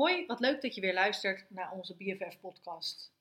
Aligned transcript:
Hoi, 0.00 0.26
wat 0.26 0.40
leuk 0.40 0.62
dat 0.62 0.74
je 0.74 0.80
weer 0.80 0.94
luistert 0.94 1.44
naar 1.48 1.72
onze 1.72 1.96
BFF-podcast. 1.96 3.12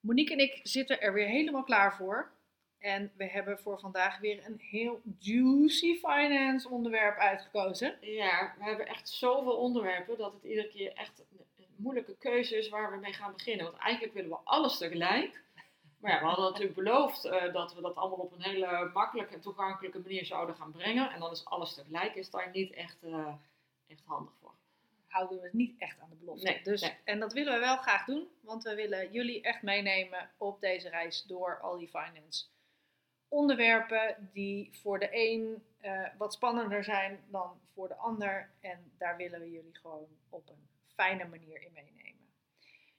Monique 0.00 0.32
en 0.32 0.38
ik 0.38 0.60
zitten 0.62 1.00
er 1.00 1.12
weer 1.12 1.26
helemaal 1.26 1.62
klaar 1.62 1.96
voor. 1.96 2.30
En 2.78 3.12
we 3.16 3.24
hebben 3.24 3.58
voor 3.58 3.80
vandaag 3.80 4.18
weer 4.18 4.46
een 4.46 4.60
heel 4.60 5.00
juicy 5.18 5.98
finance 5.98 6.68
onderwerp 6.68 7.18
uitgekozen. 7.18 7.96
Ja, 8.00 8.54
we 8.58 8.64
hebben 8.64 8.86
echt 8.86 9.08
zoveel 9.08 9.56
onderwerpen 9.56 10.18
dat 10.18 10.32
het 10.32 10.44
iedere 10.44 10.68
keer 10.68 10.92
echt 10.92 11.18
een, 11.18 11.66
moeilijke 11.76 12.16
keuze 12.16 12.56
is 12.56 12.68
waar 12.68 12.90
we 12.90 12.98
mee 12.98 13.12
gaan 13.12 13.32
beginnen. 13.32 13.66
Want 13.66 13.78
eigenlijk 13.78 14.14
willen 14.14 14.30
we 14.30 14.38
alles 14.44 14.78
tegelijk. 14.78 15.42
Maar 16.00 16.12
ja, 16.12 16.20
we 16.20 16.26
hadden 16.26 16.44
natuurlijk 16.44 16.74
beloofd 16.74 17.24
uh, 17.24 17.52
dat 17.52 17.74
we 17.74 17.80
dat 17.80 17.96
allemaal 17.96 18.18
op 18.18 18.32
een 18.32 18.42
hele 18.42 18.90
makkelijke 18.94 19.34
en 19.34 19.40
toegankelijke 19.40 19.98
manier 19.98 20.24
zouden 20.24 20.56
gaan 20.56 20.72
brengen. 20.72 21.10
En 21.10 21.20
dan 21.20 21.30
is 21.30 21.44
alles 21.44 21.74
tegelijk, 21.74 22.14
is 22.14 22.30
daar 22.30 22.50
niet 22.52 22.72
echt, 22.72 23.04
uh, 23.04 23.28
echt 23.86 24.02
handig 24.04 24.37
houden 25.08 25.38
we 25.38 25.44
het 25.44 25.52
niet 25.52 25.74
echt 25.78 26.00
aan 26.00 26.10
de 26.10 26.16
belofte. 26.16 26.44
Nee, 26.50 26.62
dus, 26.62 26.80
nee. 26.80 26.96
En 27.04 27.18
dat 27.20 27.32
willen 27.32 27.52
we 27.52 27.58
wel 27.58 27.76
graag 27.76 28.04
doen, 28.04 28.28
want 28.40 28.62
we 28.64 28.74
willen 28.74 29.12
jullie 29.12 29.42
echt 29.42 29.62
meenemen 29.62 30.30
op 30.36 30.60
deze 30.60 30.88
reis 30.88 31.22
door 31.22 31.60
al 31.60 31.78
die 31.78 31.88
finance 31.88 32.44
onderwerpen 33.28 34.30
die 34.32 34.70
voor 34.82 34.98
de 34.98 35.08
een 35.12 35.62
uh, 35.82 36.06
wat 36.18 36.32
spannender 36.32 36.84
zijn 36.84 37.20
dan 37.30 37.60
voor 37.74 37.88
de 37.88 37.94
ander. 37.96 38.50
En 38.60 38.92
daar 38.98 39.16
willen 39.16 39.40
we 39.40 39.50
jullie 39.50 39.76
gewoon 39.76 40.06
op 40.28 40.48
een 40.48 40.68
fijne 40.94 41.24
manier 41.24 41.62
in 41.62 41.72
meenemen. 41.72 41.96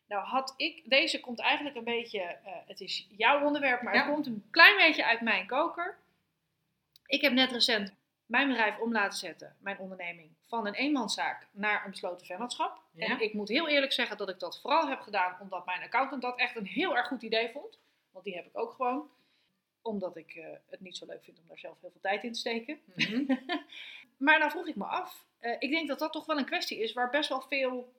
Nou 0.08 0.26
had 0.26 0.54
ik, 0.58 0.90
deze 0.90 1.20
komt 1.20 1.40
eigenlijk 1.40 1.76
een 1.76 1.84
beetje, 1.84 2.20
uh, 2.46 2.52
het 2.68 2.80
is 2.82 3.08
jouw 3.10 3.46
onderwerp, 3.46 3.82
maar 3.82 3.94
Ja. 3.94 4.04
het 4.04 4.14
komt 4.14 4.26
een 4.26 4.48
klein 4.52 4.78
beetje 4.78 5.06
uit 5.06 5.22
mijn 5.22 5.48
koker. 5.48 5.98
Ik 7.06 7.22
heb 7.22 7.34
net 7.34 7.52
recent 7.52 7.94
mijn 8.30 8.48
bedrijf 8.48 8.80
om 8.80 8.92
laten 8.92 9.18
zetten, 9.18 9.56
mijn 9.60 9.78
onderneming, 9.78 10.30
van 10.46 10.68
een 10.68 10.74
eenmanszaak 10.74 11.48
naar 11.52 11.86
een 11.86 11.92
besloten 11.92 12.26
vennootschap. 12.26 12.82
Ja. 12.92 13.08
En 13.08 13.22
ik 13.22 13.34
moet 13.34 13.50
heel 13.50 13.68
eerlijk 13.68 13.92
zeggen 13.92 14.18
dat 14.18 14.30
ik 14.30 14.40
dat 14.40 14.62
vooral 14.62 14.88
heb 14.88 15.00
gedaan 15.00 15.38
omdat 15.40 15.66
mijn 15.66 15.82
accountant 15.82 16.22
dat 16.22 16.40
echt 16.40 16.56
een 16.56 16.66
heel 16.66 16.98
erg 16.98 17.08
goed 17.08 17.22
idee 17.22 17.50
vond. 17.52 17.80
Want 18.12 18.26
die 18.26 18.36
heb 18.36 18.46
ik 18.46 18.58
ook 18.58 18.72
gewoon. 18.72 19.10
Omdat 19.82 20.18
ik 20.18 20.36
eh, 20.36 20.46
het 20.70 20.80
niet 20.80 20.98
zo 20.98 21.06
leuk 21.06 21.24
vind 21.24 21.40
om 21.40 21.48
daar 21.48 21.60
zelf 21.60 21.78
heel 21.82 21.92
veel 21.92 22.02
tijd 22.02 22.24
in 22.24 22.34
te 22.34 22.40
steken. 22.40 22.80
Mhm. 22.96 23.36
Maar 24.18 24.40
nou 24.40 24.52
vroeg 24.52 24.68
ik 24.68 24.76
me 24.76 24.86
af, 24.86 25.26
eh, 25.40 25.56
ik 25.60 25.70
denk 25.70 25.88
dat 25.88 26.00
dat 26.00 26.12
toch 26.12 26.26
wel 26.26 26.38
een 26.38 26.46
kwestie 26.46 26.80
is 26.80 26.94
waar 26.94 27.10
best 27.10 27.30
wel 27.30 27.42
veel 27.42 27.94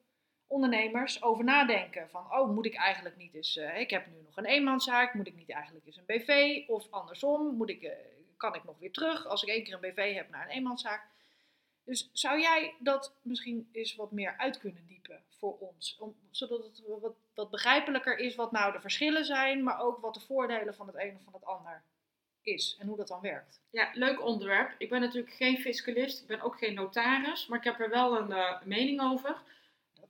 ondernemers 0.46 1.22
over 1.22 1.44
nadenken. 1.44 2.10
Van, 2.10 2.32
oh, 2.32 2.50
moet 2.50 2.66
ik 2.66 2.74
eigenlijk 2.74 3.16
niet 3.16 3.34
eens, 3.34 3.56
eh, 3.56 3.80
ik 3.80 3.90
heb 3.90 4.06
nu 4.06 4.22
nog 4.24 4.36
een 4.36 4.44
eenmanszaak, 4.44 5.14
moet 5.14 5.26
ik 5.26 5.36
niet 5.36 5.50
eigenlijk 5.50 5.86
eens 5.86 5.96
een 5.96 6.06
BV? 6.06 6.62
Of 6.68 6.90
andersom, 6.90 7.56
moet 7.56 7.70
ik, 7.70 7.92
kan 8.40 8.54
ik 8.54 8.64
nog 8.64 8.78
weer 8.78 8.92
terug 8.92 9.26
als 9.26 9.42
ik 9.42 9.48
één 9.48 9.64
keer 9.64 9.74
een 9.74 9.80
BV 9.80 10.14
heb 10.14 10.28
naar 10.28 10.44
een 10.44 10.56
eenmanszaak? 10.56 11.08
Dus 11.84 12.10
zou 12.12 12.40
jij 12.40 12.74
dat 12.78 13.14
misschien 13.22 13.68
eens 13.72 13.94
wat 13.94 14.12
meer 14.12 14.36
uit 14.36 14.58
kunnen 14.58 14.86
diepen 14.86 15.22
voor 15.38 15.58
ons? 15.58 15.96
Om, 15.98 16.16
zodat 16.30 16.64
het 16.64 16.82
wat, 17.00 17.14
wat 17.34 17.50
begrijpelijker 17.50 18.18
is 18.18 18.34
wat 18.34 18.52
nou 18.52 18.72
de 18.72 18.80
verschillen 18.80 19.24
zijn, 19.24 19.62
maar 19.62 19.80
ook 19.80 19.98
wat 20.00 20.14
de 20.14 20.20
voordelen 20.20 20.74
van 20.74 20.86
het 20.86 20.96
een 20.96 21.16
of 21.16 21.22
van 21.22 21.32
het 21.32 21.44
ander 21.44 21.82
is 22.42 22.76
en 22.78 22.86
hoe 22.86 22.96
dat 22.96 23.08
dan 23.08 23.20
werkt. 23.20 23.60
Ja, 23.70 23.90
leuk 23.94 24.22
onderwerp. 24.22 24.74
Ik 24.78 24.88
ben 24.88 25.00
natuurlijk 25.00 25.34
geen 25.34 25.58
fiscalist, 25.58 26.20
ik 26.20 26.26
ben 26.26 26.40
ook 26.40 26.58
geen 26.58 26.74
notaris, 26.74 27.46
maar 27.46 27.58
ik 27.58 27.64
heb 27.64 27.80
er 27.80 27.90
wel 27.90 28.18
een 28.18 28.32
eh, 28.32 28.62
mening 28.62 29.00
over. 29.00 29.36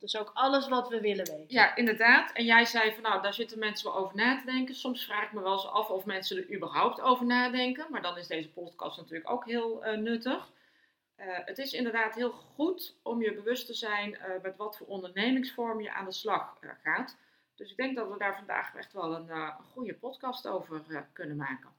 Is 0.01 0.17
ook 0.17 0.31
alles 0.33 0.67
wat 0.67 0.87
we 0.87 1.01
willen 1.01 1.25
weten. 1.25 1.45
Ja, 1.47 1.75
inderdaad. 1.75 2.31
En 2.31 2.45
jij 2.45 2.65
zei 2.65 2.93
van 2.93 3.03
nou, 3.03 3.21
daar 3.21 3.33
zitten 3.33 3.59
mensen 3.59 3.91
wel 3.91 3.97
over 3.97 4.15
na 4.15 4.39
te 4.39 4.45
denken. 4.45 4.75
Soms 4.75 5.05
vraag 5.05 5.25
ik 5.25 5.31
me 5.31 5.41
wel 5.41 5.51
eens 5.51 5.67
af 5.67 5.89
of 5.89 6.05
mensen 6.05 6.37
er 6.37 6.55
überhaupt 6.55 7.01
over 7.01 7.25
nadenken. 7.25 7.85
Maar 7.89 8.01
dan 8.01 8.17
is 8.17 8.27
deze 8.27 8.51
podcast 8.51 8.97
natuurlijk 8.97 9.29
ook 9.29 9.45
heel 9.45 9.83
eh, 9.83 9.97
nuttig. 9.97 10.51
Eh, 11.15 11.27
het 11.45 11.57
is 11.57 11.73
inderdaad 11.73 12.15
heel 12.15 12.31
goed 12.31 12.95
om 13.03 13.21
je 13.21 13.33
bewust 13.33 13.65
te 13.65 13.73
zijn 13.73 14.17
eh, 14.17 14.41
met 14.41 14.57
wat 14.57 14.77
voor 14.77 14.87
ondernemingsvorm 14.87 15.81
je 15.81 15.93
aan 15.93 16.05
de 16.05 16.11
slag 16.11 16.57
gaat. 16.83 17.17
Dus 17.55 17.71
ik 17.71 17.77
denk 17.77 17.95
dat 17.95 18.11
we 18.11 18.17
daar 18.17 18.35
vandaag 18.35 18.75
echt 18.75 18.93
wel 18.93 19.15
een, 19.15 19.29
een 19.29 19.53
goede 19.73 19.93
podcast 19.93 20.47
over 20.47 20.83
kunnen 21.13 21.37
maken. 21.37 21.69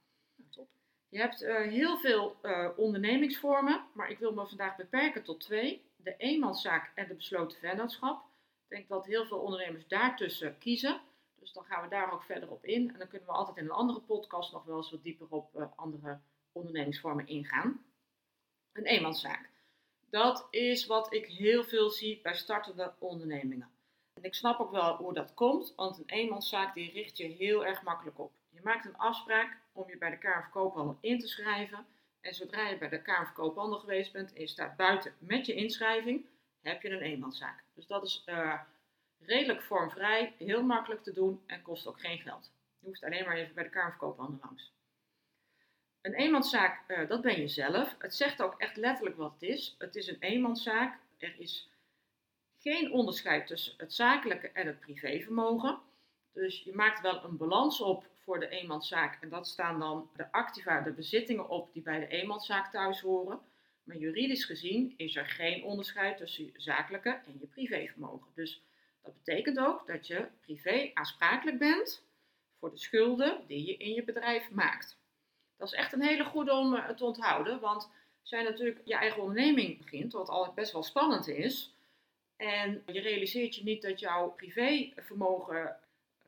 Top. 0.51 0.69
Je 1.09 1.19
hebt 1.19 1.47
heel 1.69 1.99
veel 1.99 2.37
ondernemingsvormen, 2.77 3.85
maar 3.93 4.11
ik 4.11 4.19
wil 4.19 4.33
me 4.33 4.47
vandaag 4.47 4.77
beperken 4.77 5.23
tot 5.23 5.41
twee. 5.41 5.91
De 6.03 6.17
eenmanszaak 6.17 6.93
en 6.95 7.09
de 7.09 7.15
besloten 7.15 7.59
vennootschap. 7.59 8.25
Ik 8.69 8.77
denk 8.77 8.89
dat 8.89 9.07
heel 9.07 9.27
veel 9.27 9.39
ondernemers 9.39 9.89
daartussen 9.89 10.59
kiezen. 10.59 11.01
Dus 11.35 11.53
dan 11.53 11.65
gaan 11.65 11.83
we 11.83 11.89
daar 11.89 12.13
ook 12.13 12.23
verder 12.23 12.51
op 12.51 12.65
in. 12.65 12.93
En 12.93 12.99
dan 12.99 13.09
kunnen 13.09 13.29
we 13.29 13.35
altijd 13.35 13.57
in 13.57 13.65
een 13.65 13.71
andere 13.71 14.01
podcast 14.01 14.53
nog 14.53 14.65
wel 14.65 14.77
eens 14.77 14.91
wat 14.91 15.03
dieper 15.03 15.27
op 15.31 15.57
eh, 15.57 15.67
andere 15.77 16.21
ondernemingsvormen 16.53 17.27
ingaan. 17.27 17.85
Een 18.73 18.87
eenmanszaak. 18.87 19.51
Dat 20.11 20.47
is 20.51 20.87
wat 20.87 21.13
ik 21.13 21.27
heel 21.27 21.65
veel 21.65 21.91
zie 21.91 22.21
bij 22.23 22.35
startende 22.35 22.93
ondernemingen. 22.99 23.71
En 24.15 24.23
ik 24.23 24.35
snap 24.35 24.61
ook 24.61 24.71
wel 24.71 24.97
hoe 24.97 25.15
dat 25.15 25.35
komt, 25.35 25.73
want 25.77 25.99
een 25.99 26.09
eenmanszaak 26.09 26.75
die 26.75 26.93
richt 26.93 27.17
je 27.17 27.25
heel 27.25 27.67
erg 27.67 27.83
makkelijk 27.83 28.19
op. 28.19 28.33
Je 28.49 28.61
maakt 28.63 28.85
een 28.85 28.97
afspraak 28.97 29.59
om 29.73 29.89
je 29.89 29.99
bij 29.99 30.11
de 30.11 30.19
Kamer 30.19 30.43
van 30.43 30.51
Koophandel 30.51 30.99
in 31.01 31.19
te 31.19 31.29
schrijven. 31.29 31.87
En 32.23 32.35
zodra 32.35 32.69
je 32.69 32.79
bij 32.79 32.89
de 32.89 33.03
Kamer 33.03 33.33
geweest 33.81 34.13
bent 34.13 34.33
en 34.33 34.41
je 34.41 34.47
staat 34.47 34.77
buiten 34.77 35.15
met 35.19 35.47
je 35.47 35.55
inschrijving, 35.55 36.27
heb 36.61 36.83
je 36.83 36.91
een 36.91 37.01
eenmanszaak. 37.01 37.65
Dus 37.75 37.87
dat 37.87 38.05
is 38.05 38.23
eh, 38.27 38.61
redelijk 39.19 39.63
vormvrij, 39.63 40.35
heel 40.39 40.63
makkelijk 40.63 41.03
te 41.03 41.13
doen 41.13 41.43
en 41.47 41.63
kost 41.63 41.87
ook 41.87 42.01
geen 42.01 42.19
geld. 42.19 42.53
Je 42.79 42.87
hoeft 42.87 43.05
alleen 43.05 43.25
maar 43.25 43.37
even 43.37 43.55
bij 43.55 43.65
de 43.65 43.71
Kamer 43.71 44.15
langs. 44.41 44.73
Een 46.01 46.15
eenmanszaak, 46.15 46.89
eh, 46.89 47.09
dat 47.09 47.21
ben 47.21 47.41
je 47.41 47.49
zelf. 47.49 47.95
Het 47.99 48.15
zegt 48.15 48.43
ook 48.43 48.55
echt 48.59 48.77
letterlijk 48.77 49.17
wat 49.17 49.33
het 49.33 49.43
is. 49.43 49.75
Het 49.79 49.97
is 49.97 50.07
een 50.07 50.21
eenmanszaak. 50.21 50.99
Er 51.19 51.35
is 51.39 51.71
geen 52.59 52.93
onderscheid 52.93 53.47
tussen 53.47 53.75
het 53.77 53.95
zakelijke 53.95 54.49
en 54.49 54.67
het 54.67 54.81
privévermogen. 54.81 55.79
Dus 56.33 56.63
je 56.63 56.75
maakt 56.75 57.01
wel 57.01 57.25
een 57.25 57.37
balans 57.37 57.81
op 57.81 58.07
voor 58.25 58.41
de 58.41 58.49
eenmanszaak. 58.49 59.23
En 59.23 59.29
dat 59.29 59.47
staan 59.47 59.79
dan 59.79 60.11
de 60.17 60.33
activa, 60.33 60.81
de 60.81 60.93
bezittingen 60.93 61.49
op 61.49 61.73
die 61.73 61.83
bij 61.83 61.99
de 61.99 62.07
eenmanszaak 62.07 62.71
thuis 62.71 63.01
horen. 63.01 63.41
Maar 63.83 63.97
juridisch 63.97 64.45
gezien 64.45 64.95
is 64.97 65.17
er 65.17 65.27
geen 65.27 65.65
onderscheid 65.65 66.17
tussen 66.17 66.45
je 66.45 66.53
zakelijke 66.57 67.21
en 67.27 67.37
je 67.41 67.47
privévermogen. 67.47 68.31
Dus 68.35 68.63
dat 69.03 69.15
betekent 69.15 69.59
ook 69.59 69.87
dat 69.87 70.07
je 70.07 70.27
privé 70.41 70.91
aansprakelijk 70.95 71.59
bent 71.59 72.05
voor 72.59 72.71
de 72.71 72.79
schulden 72.79 73.45
die 73.47 73.67
je 73.67 73.77
in 73.77 73.93
je 73.93 74.05
bedrijf 74.05 74.51
maakt. 74.51 74.99
Dat 75.57 75.73
is 75.73 75.79
echt 75.79 75.93
een 75.93 76.03
hele 76.03 76.25
goede 76.25 76.53
om 76.53 76.75
eh, 76.75 76.89
te 76.89 77.05
onthouden, 77.05 77.61
want 77.61 77.91
jij 78.23 78.43
natuurlijk 78.43 78.81
je 78.85 78.95
eigen 78.95 79.23
onderneming 79.23 79.79
begint, 79.79 80.13
wat 80.13 80.29
al 80.29 80.53
best 80.55 80.73
wel 80.73 80.83
spannend 80.83 81.29
is, 81.29 81.75
en 82.37 82.83
je 82.87 83.01
realiseert 83.01 83.55
je 83.55 83.63
niet 83.63 83.83
dat 83.83 84.01
jouw 84.01 84.31
privévermogen, 84.31 85.77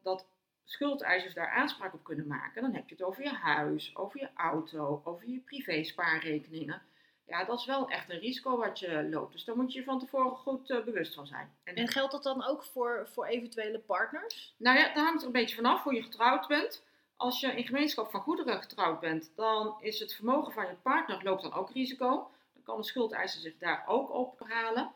dat 0.02 0.26
schuldeisers 0.64 1.34
daar 1.34 1.50
aanspraak 1.50 1.94
op 1.94 2.04
kunnen 2.04 2.26
maken, 2.26 2.62
dan 2.62 2.74
heb 2.74 2.88
je 2.88 2.94
het 2.94 3.04
over 3.04 3.22
je 3.22 3.34
huis, 3.34 3.96
over 3.96 4.20
je 4.20 4.28
auto, 4.34 5.00
over 5.04 5.28
je 5.28 5.38
privé-spaarrekeningen. 5.40 6.82
Ja, 7.26 7.44
dat 7.44 7.58
is 7.58 7.66
wel 7.66 7.88
echt 7.88 8.10
een 8.10 8.18
risico 8.18 8.56
wat 8.56 8.78
je 8.78 9.08
loopt. 9.10 9.32
Dus 9.32 9.44
daar 9.44 9.56
moet 9.56 9.72
je 9.72 9.78
je 9.78 9.84
van 9.84 9.98
tevoren 9.98 10.36
goed 10.36 10.70
eh, 10.70 10.84
bewust 10.84 11.14
van 11.14 11.26
zijn. 11.26 11.50
En, 11.64 11.74
En 11.74 11.88
geldt 11.88 12.12
dat 12.12 12.22
dan 12.22 12.44
ook 12.44 12.64
voor, 12.64 13.08
voor 13.12 13.26
eventuele 13.26 13.78
partners? 13.78 14.54
nou 14.58 14.78
ja, 14.78 14.94
daar 14.94 15.04
hangt 15.04 15.20
er 15.20 15.26
een 15.26 15.32
beetje 15.32 15.56
vanaf 15.56 15.82
hoe 15.82 15.94
je 15.94 16.02
getrouwd 16.02 16.48
bent. 16.48 16.82
Als 17.16 17.40
je 17.40 17.46
in 17.52 17.64
gemeenschap 17.64 18.10
van 18.10 18.20
goederen 18.20 18.62
getrouwd 18.62 19.00
bent, 19.00 19.32
dan 19.36 19.76
is 19.80 20.00
het 20.00 20.14
vermogen 20.14 20.52
van 20.52 20.66
je 20.66 20.74
partner 20.82 21.22
loopt 21.22 21.42
dan 21.42 21.52
ook 21.52 21.70
risico. 21.70 22.30
Dan 22.54 22.62
kan 22.62 22.76
de 22.76 22.84
schuldeiser 22.84 23.40
zich 23.40 23.58
daar 23.58 23.84
ook 23.86 24.10
op 24.10 24.40
halen. 24.48 24.92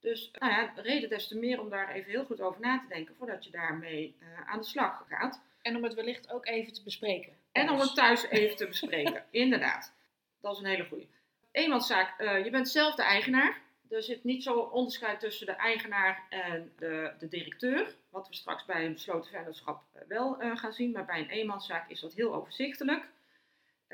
Dus 0.00 0.30
nou 0.38 0.52
ja, 0.52 0.72
reden 0.76 1.08
des 1.08 1.28
te 1.28 1.38
meer 1.38 1.60
om 1.60 1.70
daar 1.70 1.92
even 1.92 2.10
heel 2.10 2.24
goed 2.24 2.40
over 2.40 2.60
na 2.60 2.78
te 2.78 2.94
denken 2.94 3.14
voordat 3.14 3.44
je 3.44 3.50
daarmee 3.50 4.16
eh, 4.20 4.48
aan 4.50 4.58
de 4.58 4.66
slag 4.66 5.04
gaat. 5.08 5.40
En 5.62 5.76
om 5.76 5.84
het 5.84 5.94
wellicht 5.94 6.32
ook 6.32 6.46
even 6.46 6.72
te 6.72 6.82
bespreken. 6.82 7.32
En 7.52 7.70
om 7.70 7.78
het 7.78 7.94
thuis 7.94 8.26
even 8.28 8.56
te 8.56 8.66
bespreken. 8.74 9.24
Inderdaad, 9.30 9.94
dat 10.40 10.52
is 10.52 10.58
een 10.58 10.66
hele 10.66 10.84
goede. 10.84 11.06
Eenmanszaak, 11.52 12.18
eh, 12.18 12.44
je 12.44 12.50
bent 12.50 12.68
zelf 12.68 12.94
de 12.94 13.02
eigenaar. 13.02 13.60
Er 13.90 14.02
zit 14.02 14.24
niet 14.24 14.42
zo 14.42 14.54
onderscheid 14.58 15.20
tussen 15.20 15.46
de 15.46 15.52
eigenaar 15.52 16.26
en 16.28 16.72
de, 16.76 17.12
de 17.18 17.28
directeur. 17.28 17.94
Wat 18.10 18.28
we 18.28 18.34
straks 18.34 18.64
bij 18.64 18.86
een 18.86 18.92
besloten 18.92 19.30
vennootschap 19.30 19.82
eh, 19.92 20.02
wel 20.08 20.36
gaan 20.54 20.72
zien. 20.72 20.90
Maar 20.90 21.04
bij 21.04 21.20
een 21.20 21.30
eenmanszaak 21.30 21.90
is 21.90 22.00
dat 22.00 22.14
heel 22.14 22.34
overzichtelijk. 22.34 23.08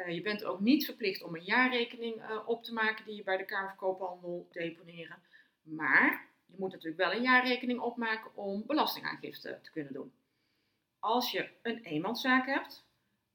Je 0.09 0.23
bent 0.23 0.45
ook 0.45 0.61
niet 0.61 0.85
verplicht 0.85 1.23
om 1.23 1.35
een 1.35 1.45
jaarrekening 1.45 2.23
op 2.47 2.65
te 2.65 2.73
maken 2.73 3.05
die 3.05 3.17
je 3.17 3.23
bij 3.23 3.37
de 3.37 3.45
Kamer 3.45 3.69
van 3.69 3.77
Koophandel 3.77 4.49
deponeren. 4.53 5.17
Maar 5.65 6.29
je 6.47 6.55
moet 6.59 6.73
natuurlijk 6.73 6.97
wel 6.97 7.13
een 7.13 7.23
jaarrekening 7.23 7.81
opmaken 7.81 8.37
om 8.37 8.67
belastingaangifte 8.67 9.59
te 9.63 9.71
kunnen 9.71 9.93
doen. 9.93 10.13
Als 10.99 11.31
je 11.31 11.51
een 11.63 11.83
eenmanszaak 11.83 12.47
hebt, 12.47 12.85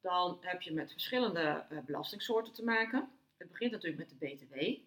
dan 0.02 0.38
heb 0.42 0.62
je 0.62 0.74
met 0.74 0.92
verschillende 0.92 1.66
uh, 1.72 1.80
belastingsoorten 1.86 2.54
te 2.54 2.64
maken. 2.64 3.10
Het 3.38 3.50
begint 3.50 3.72
natuurlijk 3.72 4.10
met 4.10 4.20
de 4.20 4.26
BTW. 4.26 4.78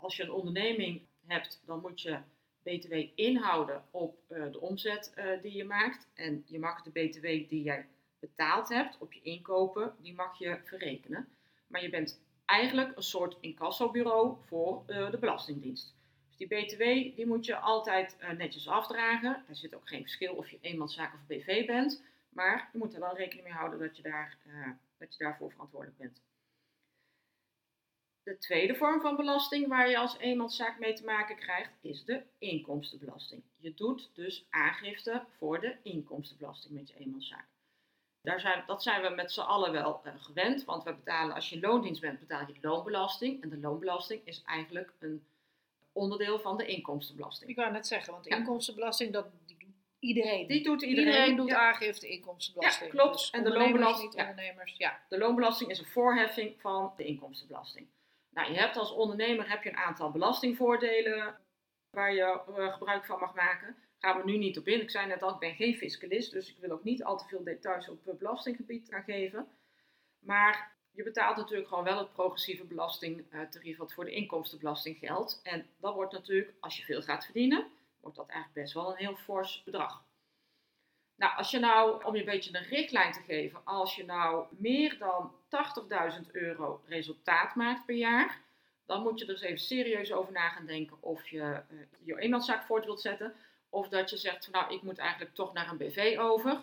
Als 0.00 0.16
je 0.16 0.22
een 0.22 0.32
onderneming 0.32 1.02
hebt, 1.26 1.62
dan 1.66 1.80
moet 1.80 2.00
je 2.00 2.18
BTW 2.62 2.94
inhouden 3.14 3.84
op 3.90 4.18
uh, 4.28 4.52
de 4.52 4.60
omzet 4.60 5.12
uh, 5.16 5.42
die 5.42 5.56
je 5.56 5.64
maakt. 5.64 6.08
En 6.14 6.44
je 6.46 6.58
mag 6.58 6.82
de 6.82 6.90
BTW 6.90 7.22
die 7.22 7.62
jij 7.62 7.86
betaald 8.18 8.68
hebt 8.68 8.98
op 8.98 9.12
je 9.12 9.20
inkopen, 9.22 9.94
die 10.00 10.14
mag 10.14 10.38
je 10.38 10.60
verrekenen. 10.64 11.28
Maar 11.66 11.82
je 11.82 11.90
bent 11.90 12.20
eigenlijk 12.44 12.96
een 12.96 13.02
soort 13.02 13.36
incassobureau 13.40 14.36
voor 14.46 14.82
de 14.86 15.16
Belastingdienst. 15.20 15.97
Die 16.38 16.46
BTW 16.46 16.82
die 17.16 17.26
moet 17.26 17.44
je 17.44 17.56
altijd 17.56 18.16
netjes 18.36 18.68
afdragen. 18.68 19.44
Er 19.48 19.56
zit 19.56 19.74
ook 19.74 19.88
geen 19.88 20.02
verschil 20.02 20.34
of 20.34 20.50
je 20.50 20.58
eenmanszaak 20.60 21.14
of 21.14 21.26
BV 21.26 21.66
bent. 21.66 22.02
Maar 22.28 22.68
je 22.72 22.78
moet 22.78 22.94
er 22.94 23.00
wel 23.00 23.16
rekening 23.16 23.46
mee 23.46 23.56
houden 23.56 23.78
dat 23.78 23.96
je, 23.96 24.02
daar, 24.02 24.38
dat 24.98 25.16
je 25.16 25.24
daarvoor 25.24 25.50
verantwoordelijk 25.50 25.98
bent. 25.98 26.22
De 28.22 28.38
tweede 28.38 28.74
vorm 28.74 29.00
van 29.00 29.16
belasting 29.16 29.68
waar 29.68 29.88
je 29.88 29.98
als 29.98 30.18
eenmanszaak 30.18 30.78
mee 30.78 30.92
te 30.92 31.04
maken 31.04 31.36
krijgt, 31.36 31.72
is 31.80 32.04
de 32.04 32.22
inkomstenbelasting. 32.38 33.42
Je 33.56 33.74
doet 33.74 34.10
dus 34.14 34.46
aangifte 34.50 35.24
voor 35.38 35.60
de 35.60 35.76
inkomstenbelasting 35.82 36.74
met 36.74 36.88
je 36.88 36.94
eenmanszaak. 36.94 37.46
Daar 38.22 38.40
zijn, 38.40 38.64
dat 38.66 38.82
zijn 38.82 39.02
we 39.02 39.08
met 39.08 39.32
z'n 39.32 39.40
allen 39.40 39.72
wel 39.72 40.00
uh, 40.04 40.12
gewend, 40.16 40.64
want 40.64 40.84
we 40.84 40.94
betalen, 40.94 41.34
als 41.34 41.48
je 41.48 41.60
loondienst 41.60 42.00
bent, 42.00 42.20
betaal 42.20 42.46
je 42.46 42.58
loonbelasting. 42.60 43.42
En 43.42 43.48
de 43.48 43.58
loonbelasting 43.58 44.20
is 44.24 44.42
eigenlijk 44.42 44.92
een 44.98 45.26
onderdeel 45.98 46.38
van 46.38 46.56
de 46.56 46.66
inkomstenbelasting. 46.66 47.50
Ik 47.50 47.56
wou 47.56 47.72
net 47.72 47.86
zeggen, 47.86 48.12
want 48.12 48.24
de 48.24 48.30
ja. 48.30 48.36
inkomstenbelasting, 48.36 49.12
dat, 49.12 49.26
die 49.46 49.58
doet 49.58 49.74
iedereen. 49.98 50.46
Die 50.46 50.62
doet 50.62 50.82
iedereen. 50.82 51.12
Iedereen 51.12 51.36
doet 51.36 51.48
ja. 51.48 51.68
aangifte 51.68 52.08
inkomstenbelasting. 52.08 52.92
Ja, 52.92 52.98
klopt. 52.98 53.18
Dus 53.18 53.30
en 53.30 53.44
de 53.44 53.52
loonbelasting, 53.52 54.12
niet 54.14 54.20
ondernemers. 54.20 54.74
Ja. 54.76 55.00
de 55.08 55.18
loonbelasting 55.18 55.70
is 55.70 55.78
een 55.78 55.86
voorheffing 55.86 56.60
van 56.60 56.92
de 56.96 57.04
inkomstenbelasting. 57.04 57.86
Nou, 58.30 58.52
je 58.52 58.58
hebt 58.58 58.76
als 58.76 58.92
ondernemer 58.92 59.48
heb 59.48 59.62
je 59.62 59.68
een 59.68 59.76
aantal 59.76 60.10
belastingvoordelen 60.10 61.38
waar 61.90 62.14
je 62.14 62.40
uh, 62.48 62.72
gebruik 62.72 63.06
van 63.06 63.18
mag 63.18 63.34
maken. 63.34 63.76
Gaan 63.98 64.16
we 64.16 64.24
nu 64.24 64.36
niet 64.36 64.58
op 64.58 64.68
in. 64.68 64.80
Ik 64.80 64.90
zei 64.90 65.06
net 65.06 65.22
al, 65.22 65.32
ik 65.32 65.38
ben 65.38 65.54
geen 65.54 65.76
fiscalist, 65.76 66.32
dus 66.32 66.50
ik 66.50 66.58
wil 66.58 66.70
ook 66.70 66.84
niet 66.84 67.04
al 67.04 67.16
te 67.18 67.24
veel 67.24 67.44
details 67.44 67.88
op 67.88 68.14
belastinggebied 68.18 68.88
gaan 68.88 69.02
geven. 69.02 69.48
Maar 70.18 70.77
je 70.90 71.02
betaalt 71.02 71.36
natuurlijk 71.36 71.68
gewoon 71.68 71.84
wel 71.84 71.98
het 71.98 72.12
progressieve 72.12 72.64
belastingtarief 72.64 73.76
wat 73.76 73.92
voor 73.92 74.04
de 74.04 74.10
inkomstenbelasting 74.10 74.98
geldt. 74.98 75.40
En 75.42 75.66
dat 75.80 75.94
wordt 75.94 76.12
natuurlijk, 76.12 76.52
als 76.60 76.76
je 76.76 76.82
veel 76.82 77.02
gaat 77.02 77.24
verdienen, 77.24 77.66
wordt 78.00 78.16
dat 78.16 78.28
eigenlijk 78.28 78.60
best 78.60 78.74
wel 78.74 78.90
een 78.90 78.96
heel 78.96 79.16
fors 79.16 79.62
bedrag. 79.64 80.06
Nou, 81.16 81.36
als 81.36 81.50
je 81.50 81.58
nou, 81.58 82.04
om 82.04 82.14
je 82.14 82.20
een 82.20 82.26
beetje 82.26 82.56
een 82.56 82.64
richtlijn 82.64 83.12
te 83.12 83.22
geven, 83.22 83.60
als 83.64 83.96
je 83.96 84.04
nou 84.04 84.46
meer 84.50 84.98
dan 84.98 85.32
80.000 86.22 86.30
euro 86.32 86.82
resultaat 86.86 87.54
maakt 87.54 87.86
per 87.86 87.96
jaar, 87.96 88.40
dan 88.86 89.02
moet 89.02 89.18
je 89.18 89.24
er 89.24 89.30
eens 89.30 89.40
even 89.40 89.58
serieus 89.58 90.12
over 90.12 90.32
na 90.32 90.48
gaan 90.48 90.66
denken 90.66 90.96
of 91.00 91.28
je 91.28 91.38
uh, 91.38 91.78
je 92.04 92.18
eenmanszaak 92.18 92.64
voort 92.64 92.84
wilt 92.84 93.00
zetten. 93.00 93.34
Of 93.68 93.88
dat 93.88 94.10
je 94.10 94.16
zegt, 94.16 94.44
van, 94.44 94.60
nou, 94.60 94.74
ik 94.74 94.82
moet 94.82 94.98
eigenlijk 94.98 95.34
toch 95.34 95.52
naar 95.52 95.70
een 95.70 95.76
BV 95.76 96.16
over. 96.18 96.60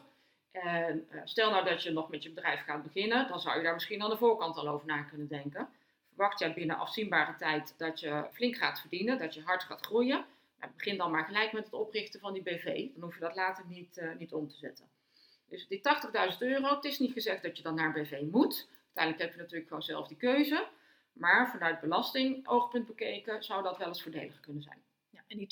En 0.64 1.08
uh, 1.12 1.22
stel 1.24 1.52
nou 1.52 1.66
dat 1.66 1.84
je 1.84 1.92
nog 1.92 2.10
met 2.10 2.24
je 2.24 2.32
bedrijf 2.32 2.64
gaat 2.64 2.84
beginnen, 2.84 3.28
dan 3.28 3.40
zou 3.40 3.58
je 3.58 3.64
daar 3.64 3.74
misschien 3.74 4.02
aan 4.02 4.10
de 4.10 4.18
voorkant 4.18 4.58
al 4.58 4.68
over 4.68 4.88
na 4.88 5.02
kunnen 5.02 5.28
denken. 5.28 5.70
Verwacht 6.08 6.40
jij 6.40 6.54
binnen 6.54 6.78
afzienbare 6.78 7.36
tijd 7.36 7.74
dat 7.78 8.00
je 8.00 8.26
flink 8.32 8.56
gaat 8.56 8.80
verdienen, 8.80 9.18
dat 9.18 9.34
je 9.34 9.42
hard 9.42 9.64
gaat 9.64 9.86
groeien? 9.86 10.26
Nou, 10.60 10.72
begin 10.76 10.98
dan 10.98 11.12
maar 11.12 11.26
gelijk 11.26 11.52
met 11.52 11.66
het 11.66 11.74
oprichten 11.74 12.20
van 12.20 12.34
die 12.34 12.44
BV. 12.44 12.88
Dan 12.94 13.04
hoef 13.04 13.14
je 13.14 13.20
dat 13.20 13.36
later 13.36 13.66
niet, 13.68 13.98
uh, 13.98 14.16
niet 14.18 14.34
om 14.34 14.48
te 14.48 14.56
zetten. 14.56 14.86
Dus 15.50 15.68
die 15.68 15.82
80.000 16.32 16.38
euro, 16.40 16.76
het 16.76 16.84
is 16.84 17.00
niet 17.00 17.14
gezegd 17.14 17.44
dat 17.44 17.58
je 17.58 17.64
dan 17.64 17.76
naar 17.76 17.92
BV 17.92 18.22
moet. 18.32 18.68
Uiteindelijk 18.86 19.24
heb 19.24 19.32
je 19.34 19.42
natuurlijk 19.42 19.68
gewoon 19.68 19.84
zelf 19.84 20.08
die 20.08 20.18
keuze. 20.18 20.68
Maar 21.14 21.50
vanuit 21.50 21.80
belastingoogpunt 21.80 22.88
bekeken 22.88 23.44
zou 23.44 23.64
dat 23.64 23.78
wel 23.78 23.88
eens 23.88 24.04
voordelig 24.04 24.40
kunnen 24.40 24.62
zijn. 24.62 24.84
Ja, 25.10 25.24
en 25.28 25.38
die 25.38 25.48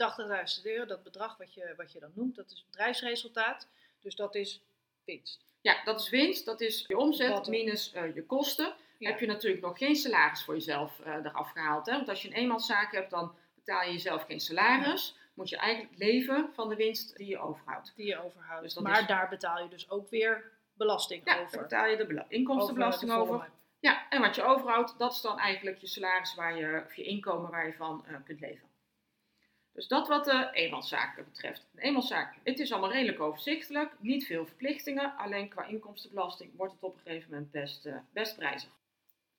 80.000 0.60 0.64
euro, 0.64 0.86
dat 0.86 1.04
bedrag 1.04 1.38
wat 1.38 1.54
je, 1.54 1.74
wat 1.78 1.92
je 1.92 2.00
dan 2.00 2.12
noemt, 2.14 2.36
dat 2.36 2.52
is 2.52 2.66
bedrijfsresultaat. 2.66 3.68
Dus 4.00 4.16
dat 4.16 4.36
is 4.36 4.62
winst. 5.06 5.46
Ja, 5.62 5.84
dat 5.84 6.00
is 6.00 6.10
winst. 6.10 6.46
Dat 6.46 6.62
is 6.62 6.86
je 6.88 6.98
omzet 6.98 7.30
dat 7.30 7.48
minus 7.48 7.94
uh, 7.96 8.16
je 8.16 8.26
kosten. 8.26 8.74
Ja. 8.98 9.10
Heb 9.10 9.20
je 9.20 9.26
natuurlijk 9.26 9.64
nog 9.64 9.78
geen 9.78 9.96
salaris 9.96 10.44
voor 10.44 10.54
jezelf 10.54 11.00
uh, 11.00 11.14
eraf 11.14 11.52
gehaald. 11.52 11.86
Hè? 11.86 11.92
Want 11.92 12.10
als 12.10 12.22
je 12.22 12.28
een 12.28 12.34
eenmanszaak 12.34 12.92
hebt, 12.92 13.10
dan 13.10 13.36
betaal 13.56 13.84
je 13.84 13.92
jezelf 13.92 14.24
geen 14.24 14.40
salaris. 14.40 15.16
Ja. 15.16 15.22
Moet 15.34 15.50
je 15.50 15.58
eigenlijk 15.58 15.98
leven 15.98 16.50
van 16.54 16.70
de 16.70 16.76
winst 16.76 17.18
die 17.18 17.28
je 17.28 17.40
overhoudt. 17.40 17.94
Die 17.96 18.06
je 18.06 18.24
overhoudt. 18.24 18.64
Dus 18.64 18.76
maar 18.76 19.02
is... 19.02 19.08
daar 19.08 19.30
betaal 19.30 19.64
je 19.64 19.70
dus 19.70 19.90
ook 19.90 20.10
weer 20.10 20.52
belasting 20.74 21.22
ja, 21.26 21.40
over. 21.40 21.52
daar 21.52 21.62
betaal 21.62 21.88
je 21.88 21.98
de 21.98 22.26
inkomstenbelasting 22.28 23.12
over. 23.12 23.36
over. 23.36 23.50
Ja, 23.80 24.10
en 24.10 24.22
wat 24.22 24.36
je 24.36 24.44
overhoudt, 24.44 24.98
dat 24.98 25.12
is 25.12 25.22
dan 25.22 25.40
eigenlijk 25.40 25.78
je 25.78 25.88
salaris 25.88 26.36
waar 26.36 26.58
je, 26.58 26.84
of 26.86 26.96
je 26.96 27.04
inkomen 27.04 27.52
waar 27.52 27.66
je 27.66 27.74
van 27.74 28.06
uh, 28.10 28.16
kunt 28.26 28.40
leven. 28.40 28.68
Dus 29.74 29.88
dat 29.88 30.08
wat 30.08 30.25
de 30.25 30.50
eenmanszaken 30.52 31.25
betreft. 31.25 31.68
Een 31.74 31.81
eenmanszaak, 31.81 32.36
het 32.44 32.60
is 32.60 32.72
allemaal 32.72 32.92
redelijk 32.92 33.20
overzichtelijk, 33.20 33.96
niet 34.00 34.25
veel 34.25 34.46
verplichtingen, 34.46 35.18
alleen 35.18 35.50
qua 35.50 35.66
inkomstenbelasting 35.66 36.52
wordt 36.56 36.74
het 36.74 36.84
op 36.84 36.96
een 36.96 37.02
gegeven 37.02 37.30
moment 37.31 37.52
best, 37.52 37.86
uh, 37.86 37.96
best 38.12 38.36
prijzig. 38.36 38.70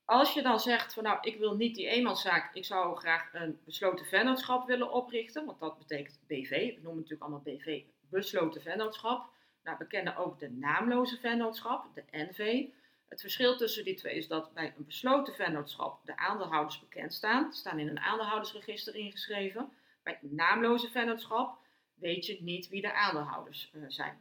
Als 0.04 0.34
je 0.34 0.42
dan 0.42 0.60
zegt 0.60 0.94
van 0.94 1.02
nou, 1.02 1.19
ik 1.20 1.38
wil 1.38 1.56
niet 1.56 1.75
die 1.75 1.86
eenmanszaak, 1.86 2.54
ik 2.54 2.64
zou 2.64 2.96
graag 2.96 3.28
een 3.32 3.58
besloten 3.64 4.06
vennootschap 4.06 4.66
willen 4.66 4.92
oprichten, 4.92 5.44
want 5.44 5.60
dat 5.60 5.78
betekent 5.78 6.20
BV, 6.26 6.50
we 6.50 6.81
noemen 6.82 6.94
natuurlijk 6.94 7.22
allemaal 7.22 7.42
BV, 7.44 7.82
besloten 8.10 8.62
vennootschap. 8.62 9.32
Nou, 9.62 9.76
we 9.78 9.86
kennen 9.86 10.16
ook 10.16 10.38
de 10.38 10.50
naamloze 10.50 11.16
vennootschap, 11.16 11.86
de 11.94 12.04
NV. 12.10 12.66
Het 13.08 13.20
verschil 13.20 13.56
tussen 13.56 13.84
die 13.84 13.94
twee 13.94 14.16
is 14.16 14.28
dat 14.28 14.52
bij 14.54 14.75
een 14.76 14.84
besloten 14.84 15.34
vennootschap 15.34 16.06
de 16.06 16.16
aandeelhouders 16.16 16.81
bekend 16.81 17.14
staan, 17.14 17.52
staan 17.52 17.78
in 17.78 17.88
een 17.88 18.00
aandeelhoudersregister 18.00 18.94
ingeschreven. 18.94 19.72
Bij 20.04 20.18
naamloze 20.20 20.90
vennootschap 20.90 21.58
weet 21.94 22.26
je 22.26 22.42
niet 22.42 22.68
wie 22.68 22.80
de 22.80 22.92
aandeelhouders 22.92 23.70
uh, 23.74 23.84
zijn. 23.88 24.18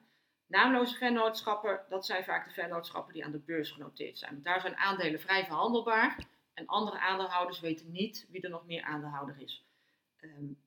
Naamloze 0.48 0.98
vennootschappen, 0.98 1.86
dat 1.90 2.06
zijn 2.06 2.24
vaak 2.24 2.48
de 2.48 2.54
vennootschappen 2.54 3.14
die 3.14 3.26
aan 3.26 3.32
de 3.32 3.40
beurs 3.40 3.72
genoteerd 3.72 4.18
zijn. 4.18 4.42
Daar 4.44 4.62
zijn 4.62 4.76
aandelen 4.76 5.20
vrij 5.20 5.46
verhandelbaar 5.46 6.18
en 6.54 6.66
andere 6.66 7.00
aandeelhouders 7.00 7.60
weten 7.60 7.92
niet 7.92 8.28
wie 8.30 8.42
er 8.42 8.50
nog 8.50 8.66
meer 8.66 8.84
aandeelhouder 8.84 9.36
is. 9.40 9.66
Um, 10.22 10.62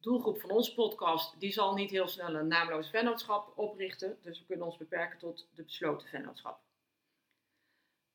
doelgroep 0.00 0.40
van 0.40 0.50
onze 0.50 0.74
podcast, 0.74 1.40
die 1.40 1.52
zal 1.52 1.74
niet 1.74 1.90
heel 1.90 2.08
snel 2.08 2.34
een 2.34 2.46
naamloze 2.46 2.90
vennootschap 2.90 3.52
oprichten, 3.58 4.18
dus 4.22 4.38
we 4.38 4.46
kunnen 4.46 4.66
ons 4.66 4.76
beperken 4.76 5.18
tot 5.18 5.48
de 5.54 5.62
besloten 5.62 6.08
vennootschap. 6.08 6.60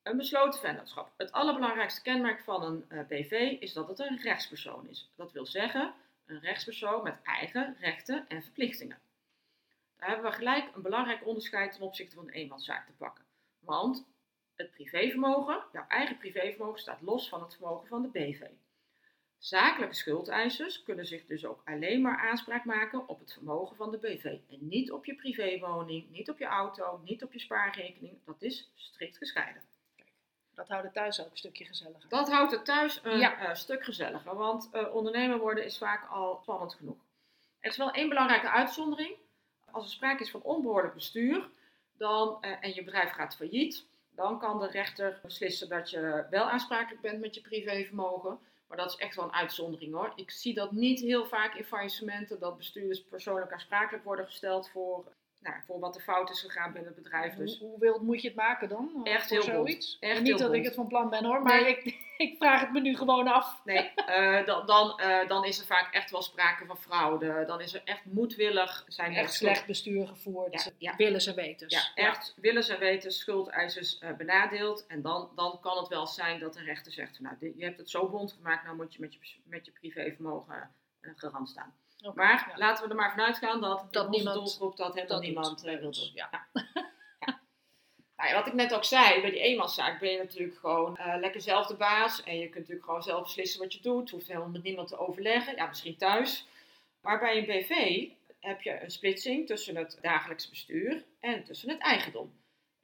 Een 0.02 0.16
besloten 0.16 0.60
vennootschap. 0.60 1.12
Het 1.16 1.32
allerbelangrijkste 1.32 2.02
kenmerk 2.02 2.40
van 2.40 2.62
een 2.62 2.84
uh, 2.88 3.06
BV 3.06 3.56
is 3.60 3.72
dat 3.72 3.88
het 3.88 3.98
een 3.98 4.20
rechtspersoon 4.22 4.88
is. 4.88 5.10
Dat 5.16 5.32
wil 5.32 5.46
zeggen, 5.46 5.94
een 6.26 6.40
rechtspersoon 6.40 7.02
met 7.02 7.22
eigen 7.22 7.76
rechten 7.80 8.28
en 8.28 8.42
verplichtingen. 8.42 8.98
Daar 9.96 10.08
hebben 10.08 10.30
we 10.30 10.36
gelijk 10.36 10.74
een 10.74 10.82
belangrijk 10.82 11.26
onderscheid 11.26 11.72
ten 11.72 11.82
opzichte 11.82 12.14
van 12.14 12.24
een 12.24 12.32
eenmanszaak 12.32 12.86
te 12.86 12.92
pakken. 12.92 13.24
Want 13.58 14.06
het 14.54 14.70
privévermogen, 14.70 15.64
jouw 15.72 15.86
eigen 15.88 16.18
privévermogen, 16.18 16.80
staat 16.80 17.02
los 17.02 17.28
van 17.28 17.42
het 17.42 17.54
vermogen 17.54 17.86
van 17.88 18.02
de 18.02 18.08
BV. 18.08 18.42
Zakelijke 19.38 19.94
schuldeisers 19.94 20.82
kunnen 20.82 21.06
zich 21.06 21.26
dus 21.26 21.44
ook 21.44 21.62
alleen 21.64 22.00
maar 22.00 22.18
aanspraak 22.18 22.64
maken 22.64 23.08
op 23.08 23.18
het 23.18 23.32
vermogen 23.32 23.76
van 23.76 23.90
de 23.90 23.98
BV. 23.98 24.24
En 24.24 24.68
niet 24.68 24.92
op 24.92 25.04
je 25.04 25.14
privéwoning, 25.14 26.10
niet 26.10 26.30
op 26.30 26.38
je 26.38 26.44
auto, 26.44 27.00
niet 27.04 27.22
op 27.22 27.32
je 27.32 27.38
spaarrekening. 27.38 28.18
Dat 28.24 28.42
is 28.42 28.72
strikt 28.74 29.16
gescheiden. 29.16 29.62
Dat 30.56 30.68
houdt 30.68 30.84
het 30.84 30.94
thuis 30.94 31.20
ook 31.20 31.30
een 31.30 31.36
stukje 31.36 31.64
gezelliger. 31.64 32.08
Dat 32.08 32.30
houdt 32.30 32.52
het 32.52 32.64
thuis 32.64 33.00
een 33.02 33.18
ja. 33.18 33.48
uh, 33.48 33.54
stuk 33.54 33.84
gezelliger, 33.84 34.34
want 34.34 34.68
uh, 34.72 34.94
ondernemer 34.94 35.38
worden 35.38 35.64
is 35.64 35.78
vaak 35.78 36.08
al 36.10 36.38
spannend 36.42 36.74
genoeg. 36.74 36.96
Er 37.60 37.70
is 37.70 37.76
wel 37.76 37.90
één 37.90 38.08
belangrijke 38.08 38.50
uitzondering. 38.50 39.16
Als 39.70 39.84
er 39.84 39.90
sprake 39.90 40.22
is 40.22 40.30
van 40.30 40.42
onbehoorlijk 40.42 40.94
bestuur 40.94 41.48
dan, 41.92 42.38
uh, 42.40 42.50
en 42.60 42.74
je 42.74 42.84
bedrijf 42.84 43.10
gaat 43.10 43.36
failliet, 43.36 43.86
dan 44.10 44.38
kan 44.38 44.58
de 44.58 44.66
rechter 44.66 45.20
beslissen 45.22 45.68
dat 45.68 45.90
je 45.90 46.26
wel 46.30 46.50
aansprakelijk 46.50 47.02
bent 47.02 47.20
met 47.20 47.34
je 47.34 47.40
privévermogen. 47.40 48.38
Maar 48.66 48.76
dat 48.76 48.90
is 48.90 48.96
echt 48.96 49.16
wel 49.16 49.24
een 49.24 49.32
uitzondering 49.32 49.94
hoor. 49.94 50.12
Ik 50.14 50.30
zie 50.30 50.54
dat 50.54 50.72
niet 50.72 51.00
heel 51.00 51.26
vaak 51.26 51.54
in 51.54 51.64
faillissementen, 51.64 52.40
dat 52.40 52.56
bestuurders 52.56 53.04
persoonlijk 53.04 53.52
aansprakelijk 53.52 54.04
worden 54.04 54.24
gesteld 54.24 54.68
voor 54.70 55.04
nou, 55.46 55.60
voor 55.66 55.78
wat 55.78 55.96
er 55.96 56.02
fout 56.02 56.30
is 56.30 56.40
gegaan 56.40 56.72
binnen 56.72 56.92
het 56.94 57.02
bedrijf. 57.02 57.34
Dus 57.34 57.58
hoe, 57.58 57.68
hoe 57.68 57.78
wild 57.78 58.02
moet 58.02 58.22
je 58.22 58.28
het 58.28 58.36
maken 58.36 58.68
dan? 58.68 59.00
Echt 59.04 59.30
heel 59.30 59.42
zoiets? 59.42 59.96
Echt 60.00 60.18
niet 60.18 60.26
heel 60.26 60.36
dat 60.36 60.46
bond. 60.46 60.58
ik 60.58 60.64
het 60.64 60.74
van 60.74 60.86
plan 60.86 61.10
ben 61.10 61.24
hoor, 61.24 61.42
maar 61.42 61.62
nee, 61.62 61.76
ik... 61.76 62.04
ik 62.16 62.36
vraag 62.38 62.60
het 62.60 62.72
me 62.72 62.80
nu 62.80 62.96
gewoon 62.96 63.28
af. 63.28 63.60
Nee, 63.64 63.92
uh, 64.08 64.46
dan, 64.46 64.66
dan, 64.66 65.00
uh, 65.00 65.28
dan 65.28 65.44
is 65.44 65.58
er 65.58 65.66
vaak 65.66 65.94
echt 65.94 66.10
wel 66.10 66.22
sprake 66.22 66.66
van 66.66 66.78
fraude. 66.78 67.44
Dan 67.46 67.60
is 67.60 67.74
er 67.74 67.82
echt 67.84 68.04
moedwillig. 68.04 68.84
Zijn 68.88 69.14
echt 69.14 69.32
slecht 69.32 69.66
bestuur 69.66 70.06
gevoerd. 70.06 70.64
Ja, 70.64 70.70
ja. 70.78 70.96
Willen 70.96 71.20
ze 71.20 71.34
weten. 71.34 71.68
Ja, 71.68 71.90
echt 71.94 72.34
willen 72.36 72.64
ze 72.64 72.78
weten, 72.78 73.12
schuldeisers 73.12 74.00
uh, 74.00 74.12
benadeeld. 74.12 74.86
En 74.86 75.02
dan, 75.02 75.30
dan 75.34 75.58
kan 75.60 75.78
het 75.78 75.88
wel 75.88 76.06
zijn 76.06 76.40
dat 76.40 76.54
de 76.54 76.62
rechter 76.62 76.92
zegt: 76.92 77.20
Nou, 77.20 77.36
je 77.56 77.64
hebt 77.64 77.78
het 77.78 77.90
zo 77.90 78.08
bond 78.08 78.32
gemaakt, 78.32 78.64
nou 78.64 78.76
moet 78.76 78.94
je 78.94 79.00
met 79.00 79.14
je, 79.14 79.20
met 79.44 79.66
je 79.66 79.72
privévermogen 79.72 80.70
garant 81.14 81.48
staan. 81.48 81.74
Okay, 82.06 82.26
maar 82.26 82.52
laten 82.56 82.84
we 82.84 82.90
er 82.90 82.96
maar 82.96 83.10
vanuit 83.10 83.38
gaan 83.38 83.60
dat, 83.60 83.84
dat 83.90 84.10
niemand, 84.10 84.36
doelgroep 84.36 84.76
dat 84.76 84.94
helemaal 84.94 85.20
niemand 85.20 85.60
wil 85.60 85.80
doen. 85.80 85.94
Ja. 86.14 86.46
Nou 88.16 88.28
ja, 88.28 88.34
wat 88.34 88.46
ik 88.46 88.52
net 88.52 88.74
ook 88.74 88.84
zei, 88.84 89.20
bij 89.20 89.30
die 89.30 89.40
eenmanszaak 89.40 90.00
ben 90.00 90.10
je 90.10 90.18
natuurlijk 90.18 90.58
gewoon 90.58 90.98
uh, 91.00 91.16
lekker 91.18 91.40
zelf 91.40 91.66
de 91.66 91.74
baas. 91.74 92.22
En 92.22 92.34
je 92.38 92.44
kunt 92.44 92.54
natuurlijk 92.54 92.84
gewoon 92.84 93.02
zelf 93.02 93.22
beslissen 93.22 93.60
wat 93.60 93.72
je 93.72 93.80
doet. 93.80 94.00
Het 94.00 94.10
hoeft 94.10 94.26
helemaal 94.26 94.48
met 94.48 94.62
niemand 94.62 94.88
te 94.88 94.98
overleggen. 94.98 95.56
Ja, 95.56 95.66
misschien 95.66 95.96
thuis. 95.96 96.46
Maar 97.00 97.18
bij 97.18 97.38
een 97.38 97.44
BV 97.44 98.04
heb 98.40 98.62
je 98.62 98.82
een 98.82 98.90
splitsing 98.90 99.46
tussen 99.46 99.76
het 99.76 99.98
dagelijks 100.02 100.48
bestuur 100.48 101.04
en 101.20 101.44
tussen 101.44 101.68
het 101.68 101.78
eigendom. 101.78 102.32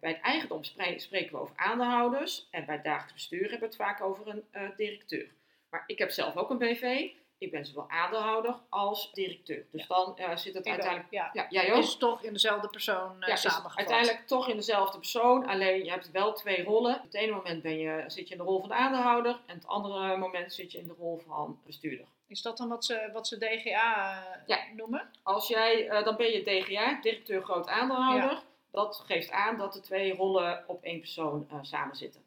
Bij 0.01 0.11
het 0.11 0.21
eigendom 0.21 0.63
spreken 0.97 1.33
we 1.33 1.39
over 1.39 1.57
aandeelhouders. 1.57 2.49
En 2.51 2.65
bij 2.65 2.75
het 2.75 2.85
dagelijks 2.85 3.13
bestuur 3.13 3.41
hebben 3.41 3.59
we 3.59 3.65
het 3.65 3.77
vaak 3.77 4.01
over 4.01 4.29
een 4.29 4.45
uh, 4.53 4.77
directeur. 4.77 5.31
Maar 5.71 5.85
ik 5.87 5.99
heb 5.99 6.11
zelf 6.11 6.37
ook 6.37 6.51
een 6.51 6.59
BV 6.59 7.11
ik 7.43 7.51
ben 7.51 7.67
zowel 7.67 7.91
aandeelhouder 7.91 8.55
als 8.69 9.13
directeur. 9.13 9.65
Dus 9.71 9.87
dan 9.87 10.17
uh, 10.19 10.37
zit 10.37 10.55
het 10.55 10.67
uiteindelijk. 10.67 11.11
Ja. 11.11 11.31
ja, 11.33 11.47
jij 11.51 11.73
ook. 11.73 11.83
Is 11.83 11.97
toch 11.97 12.23
in 12.23 12.33
dezelfde 12.33 12.69
persoon 12.69 13.17
uh, 13.21 13.37
samengevat. 13.37 13.77
Uiteindelijk 13.77 14.27
toch 14.27 14.49
in 14.49 14.57
dezelfde 14.57 14.99
persoon. 14.99 15.47
Alleen 15.47 15.85
je 15.85 15.91
hebt 15.91 16.11
wel 16.11 16.33
twee 16.33 16.65
rollen. 16.65 16.95
Op 16.95 17.03
het 17.03 17.15
ene 17.15 17.33
moment 17.33 17.63
ben 17.63 17.79
je, 17.79 18.05
zit 18.07 18.29
je 18.29 18.35
in 18.35 18.41
de 18.41 18.47
rol 18.47 18.61
van 18.61 18.69
de 18.69 18.75
aandeelhouder. 18.75 19.41
En 19.47 19.55
het 19.55 19.67
andere 19.67 20.17
moment 20.17 20.53
zit 20.53 20.73
je 20.73 20.79
in 20.79 20.87
de 20.87 20.95
rol 20.99 21.23
van 21.27 21.59
bestuurder. 21.67 22.07
Is 22.27 22.43
dat 22.43 22.57
dan 22.57 22.69
wat 22.69 22.85
ze, 22.85 23.11
wat 23.13 23.27
ze 23.27 23.39
DGA 23.39 24.13
uh, 24.13 24.47
ja. 24.47 24.59
noemen? 24.77 25.11
Als 25.23 25.49
jij, 25.49 25.87
uh, 25.87 26.05
dan 26.05 26.17
ben 26.17 26.31
je 26.31 26.43
DGA, 26.43 27.01
directeur 27.01 27.43
groot 27.43 27.69
aandeelhouder. 27.69 28.43
Dat 28.71 29.03
geeft 29.07 29.31
aan 29.31 29.57
dat 29.57 29.73
de 29.73 29.81
twee 29.81 30.15
rollen 30.15 30.65
op 30.67 30.83
één 30.83 30.99
persoon 30.99 31.49
samen 31.63 31.97
zitten. 31.97 32.22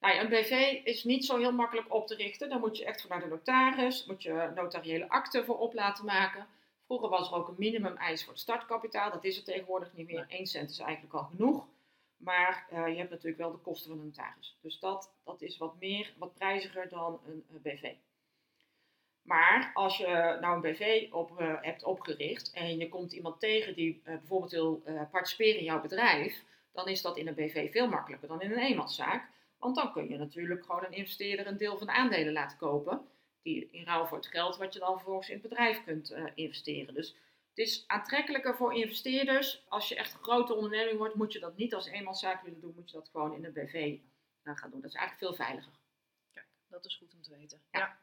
Nou 0.00 0.18
een 0.18 0.28
BV 0.28 0.80
is 0.84 1.04
niet 1.04 1.24
zo 1.24 1.38
heel 1.38 1.52
makkelijk 1.52 1.94
op 1.94 2.06
te 2.06 2.14
richten. 2.14 2.48
Dan 2.48 2.60
moet 2.60 2.76
je 2.76 2.84
echt 2.84 3.00
voor 3.00 3.10
naar 3.10 3.20
de 3.20 3.26
notaris, 3.26 4.06
moet 4.06 4.22
je 4.22 4.52
notariële 4.54 5.08
akte 5.08 5.44
voor 5.44 5.58
op 5.58 5.74
laten 5.74 6.04
maken. 6.04 6.46
Vroeger 6.86 7.08
was 7.08 7.30
er 7.30 7.36
ook 7.36 7.48
een 7.48 7.54
minimum 7.58 7.96
eis 7.96 8.24
voor 8.24 8.32
het 8.32 8.42
startkapitaal. 8.42 9.10
Dat 9.10 9.24
is 9.24 9.36
er 9.36 9.44
tegenwoordig 9.44 9.92
niet 9.92 10.06
meer. 10.06 10.26
1 10.28 10.46
cent 10.46 10.70
is 10.70 10.78
eigenlijk 10.78 11.14
al 11.14 11.24
genoeg. 11.24 11.66
Maar 12.16 12.66
uh, 12.72 12.88
je 12.88 12.96
hebt 12.96 13.10
natuurlijk 13.10 13.38
wel 13.38 13.52
de 13.52 13.58
kosten 13.58 13.90
van 13.90 13.98
de 13.98 14.04
notaris. 14.04 14.56
Dus 14.60 14.78
dat, 14.78 15.12
dat 15.24 15.42
is 15.42 15.56
wat 15.56 15.80
meer, 15.80 16.14
wat 16.18 16.34
prijziger 16.34 16.88
dan 16.88 17.20
een, 17.26 17.44
een 17.52 17.62
BV. 17.62 17.92
Maar 19.22 19.70
als 19.74 19.96
je 19.96 20.38
nou 20.40 20.54
een 20.54 20.72
BV 20.72 21.08
op, 21.12 21.40
uh, 21.40 21.54
hebt 21.60 21.84
opgericht 21.84 22.50
en 22.50 22.76
je 22.76 22.88
komt 22.88 23.12
iemand 23.12 23.40
tegen 23.40 23.74
die 23.74 24.00
uh, 24.04 24.04
bijvoorbeeld 24.04 24.52
wil 24.52 24.82
participeren 25.10 25.58
in 25.58 25.64
jouw 25.64 25.80
bedrijf, 25.80 26.44
dan 26.72 26.88
is 26.88 27.02
dat 27.02 27.16
in 27.16 27.26
een 27.26 27.34
BV 27.34 27.72
veel 27.72 27.88
makkelijker 27.88 28.28
dan 28.28 28.42
in 28.42 28.52
een 28.52 28.58
eenmanszaak. 28.58 29.28
Want 29.58 29.76
dan 29.76 29.92
kun 29.92 30.08
je 30.08 30.18
natuurlijk 30.18 30.64
gewoon 30.64 30.84
een 30.84 30.92
investeerder 30.92 31.46
een 31.46 31.56
deel 31.56 31.78
van 31.78 31.86
de 31.86 31.92
aandelen 31.92 32.32
laten 32.32 32.58
kopen. 32.58 33.00
Die 33.42 33.68
in 33.70 33.84
ruil 33.84 34.06
voor 34.06 34.16
het 34.16 34.26
geld 34.26 34.56
wat 34.56 34.72
je 34.72 34.78
dan 34.78 34.94
vervolgens 34.94 35.28
in 35.28 35.38
het 35.38 35.48
bedrijf 35.48 35.84
kunt 35.84 36.10
uh, 36.10 36.24
investeren. 36.34 36.94
Dus 36.94 37.16
het 37.48 37.66
is 37.66 37.84
aantrekkelijker 37.86 38.56
voor 38.56 38.74
investeerders. 38.74 39.64
Als 39.68 39.88
je 39.88 39.96
echt 39.96 40.12
een 40.12 40.22
grote 40.22 40.54
onderneming 40.54 40.98
wordt, 40.98 41.14
moet 41.14 41.32
je 41.32 41.38
dat 41.38 41.56
niet 41.56 41.74
als 41.74 41.86
eenmanszaak 41.86 42.42
willen 42.42 42.60
doen. 42.60 42.74
Moet 42.76 42.90
je 42.90 42.96
dat 42.96 43.08
gewoon 43.08 43.34
in 43.34 43.44
een 43.44 43.52
BV 43.52 43.98
gaan 44.42 44.70
doen. 44.70 44.80
Dat 44.80 44.90
is 44.90 44.96
eigenlijk 44.96 45.18
veel 45.18 45.46
veiliger. 45.46 45.72
Kijk, 46.32 46.46
dat 46.68 46.84
is 46.84 46.96
goed 46.96 47.14
om 47.14 47.22
te 47.22 47.30
weten. 47.30 47.62
Ja. 47.70 47.98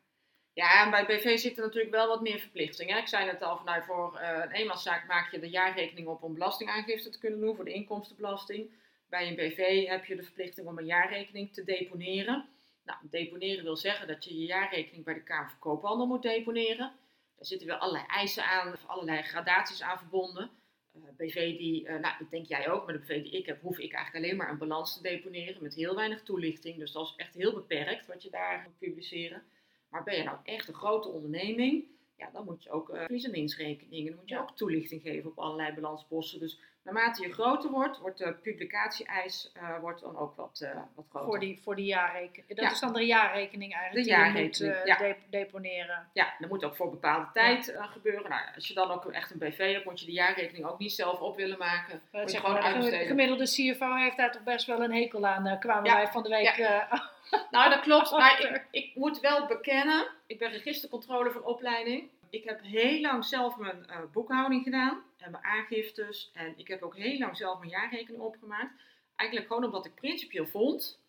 ja. 0.54 0.84
en 0.84 0.92
bij 0.92 1.06
BV 1.06 1.38
zitten 1.38 1.64
natuurlijk 1.64 1.94
wel 1.94 2.08
wat 2.08 2.22
meer 2.22 2.40
verplichtingen. 2.40 2.98
Ik 2.98 3.08
zei 3.08 3.26
net 3.26 3.42
al, 3.42 3.56
van, 3.56 3.66
nou, 3.66 3.84
voor 3.84 4.20
uh, 4.22 4.30
een 4.44 4.52
eenmanszaak 4.52 5.08
maak 5.08 5.32
je 5.32 5.40
de 5.40 5.50
jaarrekening 5.50 6.08
op 6.08 6.24
om 6.24 6.34
belastingaangifte 6.34 7.10
te 7.10 7.20
kunnen 7.20 7.40
doen 7.40 7.56
voor 7.56 7.66
de 7.66 7.74
inkomstenbelasting. 7.74 8.72
Bij 9.14 9.28
een 9.28 9.36
BV 9.36 9.88
heb 9.88 10.06
je 10.06 10.16
de 10.16 10.24
verplichting 10.24 10.68
om 10.68 10.78
een 10.78 10.86
jaarrekening 10.86 11.54
te 11.54 11.64
deponeren. 11.64 12.46
Nou, 12.84 13.00
deponeren 13.02 13.64
wil 13.64 13.76
zeggen 13.78 14.08
dat 14.08 14.24
je 14.24 14.40
je 14.40 14.46
jaarrekening 14.46 15.04
bij 15.04 15.14
de 15.14 15.24
Kamer 15.24 15.50
van 15.50 15.60
Koophandel 15.60 16.08
moet 16.08 16.22
deponeren. 16.22 16.92
Daar 17.36 17.46
zitten 17.46 17.68
weer 17.68 17.78
allerlei 17.78 18.06
eisen 18.08 18.46
aan, 18.46 18.76
allerlei 18.86 19.22
gradaties 19.22 19.82
aan 19.82 19.98
verbonden. 19.98 20.50
Uh, 20.94 21.04
eh, 21.08 21.16
BV 21.18 21.58
die, 21.58 21.84
uh, 21.84 22.00
nou 22.00 22.16
dat 22.20 22.30
denk 22.30 22.46
jij 22.46 22.70
ook, 22.70 22.86
maar 22.86 22.94
de 22.94 23.00
BV 23.00 23.24
die 23.24 23.32
ik 23.32 23.46
heb, 23.46 23.62
hoef 23.62 23.80
ik 23.80 23.94
eigenlijk 23.94 24.26
alleen 24.26 24.38
maar 24.38 24.50
een 24.50 24.58
balans 24.58 24.94
te 24.94 25.02
deponeren 25.02 25.64
met 25.64 25.76
heel 25.76 25.96
weinig 25.96 26.24
toelichting. 26.24 26.78
Dus 26.78 26.92
dat 26.92 27.06
is 27.06 27.14
echt 27.18 27.34
heel 27.34 27.54
beperkt 27.54 28.08
wat 28.08 28.24
je 28.24 28.30
daar 28.30 28.62
moet 28.64 28.78
publiceren. 28.78 29.44
Maar 29.90 30.04
ben 30.04 30.18
je 30.18 30.24
nou 30.24 30.38
echt 30.44 30.68
een 30.68 30.74
grote 30.74 31.08
onderneming, 31.08 31.86
ja, 32.18 32.30
dan 32.34 32.46
moet 32.46 32.64
je 32.64 32.70
ook 32.70 32.90
uh, 32.90 33.02
verlies- 33.02 33.26
en 33.26 33.32
winstrekeningen, 33.32 34.10
dan 34.12 34.20
moet 34.20 34.30
je 34.30 34.40
ook 34.40 34.56
toelichting 34.56 35.02
geven 35.02 35.30
op 35.30 35.40
allerlei 35.40 35.74
balansposten. 35.74 36.40
Dus 36.40 36.60
naarmate 36.84 37.28
je 37.28 37.34
groter 37.34 37.70
wordt, 37.70 37.98
wordt 37.98 38.18
de 38.18 38.34
publicatie-eis 38.34 39.52
uh, 39.58 39.80
wordt 39.80 40.02
dan 40.02 40.18
ook 40.18 40.36
wat, 40.36 40.60
uh, 40.64 40.70
wat 40.96 41.06
groter. 41.10 41.28
Voor 41.28 41.40
die, 41.40 41.60
voor 41.64 41.76
die 41.76 41.86
jaarrekening. 41.86 42.60
Dat 42.60 42.72
is 42.72 42.80
dan 42.80 42.94
de 42.94 43.06
jaarrekening 43.06 43.74
eigenlijk 43.74 44.06
de 44.06 44.12
die 44.12 44.20
jaarrekening, 44.20 44.58
je 44.58 44.66
moet 44.66 45.00
uh, 45.00 45.10
ja. 45.10 45.16
deponeren. 45.30 46.08
Ja, 46.14 46.34
dat 46.40 46.50
moet 46.50 46.64
ook 46.64 46.76
voor 46.76 46.90
bepaalde 46.90 47.28
tijd 47.34 47.76
gebeuren. 47.80 48.30
Nou, 48.30 48.42
als 48.56 48.68
je 48.68 48.74
dan 48.74 48.92
ook 48.92 49.06
echt 49.06 49.32
een 49.32 49.38
BV 49.38 49.74
hebt, 49.74 49.86
moet 49.86 50.00
je 50.00 50.06
de 50.06 50.12
jaarrekening 50.12 50.66
ook 50.66 50.80
niet 50.80 50.94
zelf 50.94 51.20
op 51.20 51.36
willen 51.36 51.58
maken. 51.58 52.02
Moet 52.12 52.32
je 52.32 52.40
gewoon 52.40 52.58
uitbesteden. 52.58 53.00
De 53.00 53.06
gemiddelde 53.06 53.46
CFO 53.46 53.96
heeft 53.96 54.18
daar 54.18 54.32
toch 54.32 54.44
best 54.44 54.66
wel 54.66 54.84
een 54.84 54.94
hekel 54.94 55.26
aan, 55.26 55.60
kwamen 55.60 55.90
ja. 55.90 55.96
wij 55.96 56.08
van 56.08 56.24
de 56.24 56.30
week... 56.30 56.58
nou, 57.52 57.70
dat 57.70 57.80
klopt. 57.80 58.12
Maar 58.12 58.42
ik, 58.42 58.66
ik 58.72 58.96
moet 58.96 59.20
wel 59.20 59.46
bekennen, 59.46 60.08
ik 60.28 60.40
ben 60.40 60.52
registercontrole 60.52 61.32
van 61.32 61.44
opleiding 61.44 62.10
ik 62.34 62.44
heb 62.44 62.62
heel 62.62 63.02
lang 63.02 63.26
zelf 63.26 63.58
mijn 63.58 63.86
uh, 63.90 63.98
boekhouding 64.12 64.64
gedaan 64.64 65.04
en 65.18 65.32
mijn 65.32 65.44
aangiftes. 65.44 66.32
En 66.34 66.54
ik 66.58 66.68
heb 66.68 66.82
ook 66.82 66.96
heel 66.96 67.18
lang 67.18 67.38
zelf 67.38 67.60
mijn 67.60 67.72
jaarrekening 67.72 68.24
opgemaakt. 68.24 68.82
Eigenlijk 69.16 69.50
gewoon 69.50 69.66
omdat 69.66 69.86
ik 69.86 69.96
principieel 69.96 70.46
vond. 70.46 71.00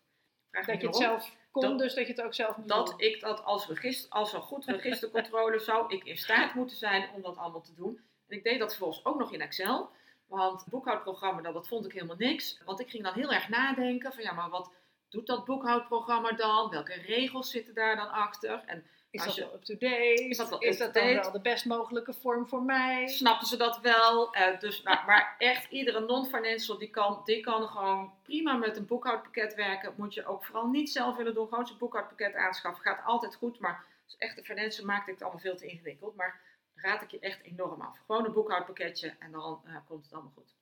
dat 0.51 0.81
je 0.81 0.87
het 0.87 0.95
zelf 0.95 1.35
kon, 1.51 1.77
dus 1.77 1.93
dat 1.93 2.07
je 2.07 2.13
het 2.13 2.21
ook 2.21 2.33
zelf 2.33 2.57
moet 2.57 2.67
Dat 2.67 2.93
ik 2.97 3.19
dat 3.19 3.43
als, 3.43 3.67
register, 3.67 4.09
als 4.09 4.33
een 4.33 4.41
goed 4.41 4.65
registercontrole 4.65 5.59
zou 5.59 5.93
ik 5.93 6.03
in 6.03 6.17
staat 6.17 6.53
moeten 6.59 6.77
zijn 6.77 7.09
om 7.15 7.21
dat 7.21 7.37
allemaal 7.37 7.61
te 7.61 7.73
doen. 7.75 7.99
En 8.27 8.37
ik 8.37 8.43
deed 8.43 8.59
dat 8.59 8.69
vervolgens 8.69 9.05
ook 9.05 9.19
nog 9.19 9.33
in 9.33 9.41
Excel. 9.41 9.89
Want 10.27 10.59
het 10.59 10.69
boekhoudprogramma, 10.69 11.41
dat, 11.41 11.53
dat 11.53 11.67
vond 11.67 11.85
ik 11.85 11.93
helemaal 11.93 12.15
niks. 12.17 12.61
Want 12.65 12.79
ik 12.79 12.89
ging 12.89 13.03
dan 13.03 13.13
heel 13.13 13.33
erg 13.33 13.49
nadenken 13.49 14.13
van 14.13 14.23
ja, 14.23 14.33
maar 14.33 14.49
wat 14.49 14.71
doet 15.09 15.27
dat 15.27 15.45
boekhoudprogramma 15.45 16.31
dan? 16.31 16.69
Welke 16.69 16.93
regels 16.93 17.51
zitten 17.51 17.73
daar 17.73 17.95
dan 17.95 18.11
achter? 18.11 18.63
En 18.65 18.85
is 19.15 19.23
dat 19.23 19.35
wel 19.35 19.53
up-to-date? 19.53 20.27
Is 20.29 20.37
dat, 20.37 20.63
is 20.63 20.77
dat 20.77 20.93
dan 20.93 21.13
wel 21.13 21.31
de 21.31 21.41
best 21.41 21.65
mogelijke 21.65 22.13
vorm 22.13 22.47
voor 22.47 22.63
mij? 22.63 23.07
Snappen 23.07 23.47
ze 23.47 23.57
dat 23.57 23.79
wel? 23.79 24.35
Uh, 24.35 24.59
dus, 24.59 24.81
maar, 24.81 25.03
maar, 25.05 25.35
echt, 25.37 25.71
iedere 25.71 25.99
non-financial 25.99 26.77
die 26.77 26.89
kan, 26.89 27.21
die 27.23 27.39
kan 27.39 27.67
gewoon 27.67 28.13
prima 28.23 28.53
met 28.53 28.77
een 28.77 28.85
boekhoudpakket 28.85 29.55
werken. 29.55 29.93
Moet 29.97 30.13
je 30.13 30.25
ook 30.25 30.45
vooral 30.45 30.67
niet 30.67 30.89
zelf 30.89 31.15
willen 31.15 31.33
doen. 31.33 31.47
Gewoon 31.47 31.65
zijn 31.67 31.79
boekhoudpakket 31.79 32.35
aanschaffen. 32.35 32.83
Gaat 32.83 33.05
altijd 33.05 33.35
goed, 33.35 33.59
maar 33.59 33.85
als 34.05 34.17
echte 34.17 34.43
financial 34.43 34.85
maakte 34.85 35.11
ik 35.11 35.13
het 35.13 35.23
allemaal 35.23 35.41
veel 35.41 35.57
te 35.57 35.65
ingewikkeld. 35.65 36.15
Maar 36.15 36.41
raad 36.75 37.01
ik 37.01 37.11
je 37.11 37.19
echt 37.19 37.41
enorm 37.41 37.81
af. 37.81 37.97
Gewoon 38.05 38.25
een 38.25 38.33
boekhoudpakketje 38.33 39.15
en 39.19 39.31
dan 39.31 39.61
uh, 39.65 39.75
komt 39.87 40.03
het 40.03 40.13
allemaal 40.13 40.33
goed. 40.35 40.53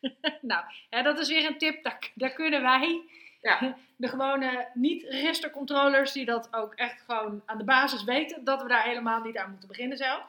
nou, 0.50 0.64
ja, 0.90 1.02
dat 1.02 1.18
is 1.18 1.28
weer 1.28 1.46
een 1.46 1.58
tip. 1.58 1.82
Daar, 1.82 2.12
daar 2.14 2.32
kunnen 2.32 2.62
wij 2.62 3.02
ja. 3.48 3.76
De 3.96 4.08
gewone 4.08 4.68
niet-registercontrollers 4.74 6.12
die 6.12 6.24
dat 6.24 6.48
ook 6.54 6.74
echt 6.74 7.02
gewoon 7.06 7.42
aan 7.46 7.58
de 7.58 7.64
basis 7.64 8.04
weten, 8.04 8.44
dat 8.44 8.62
we 8.62 8.68
daar 8.68 8.82
helemaal 8.82 9.20
niet 9.20 9.36
aan 9.36 9.50
moeten 9.50 9.68
beginnen 9.68 9.96
zelf, 9.96 10.26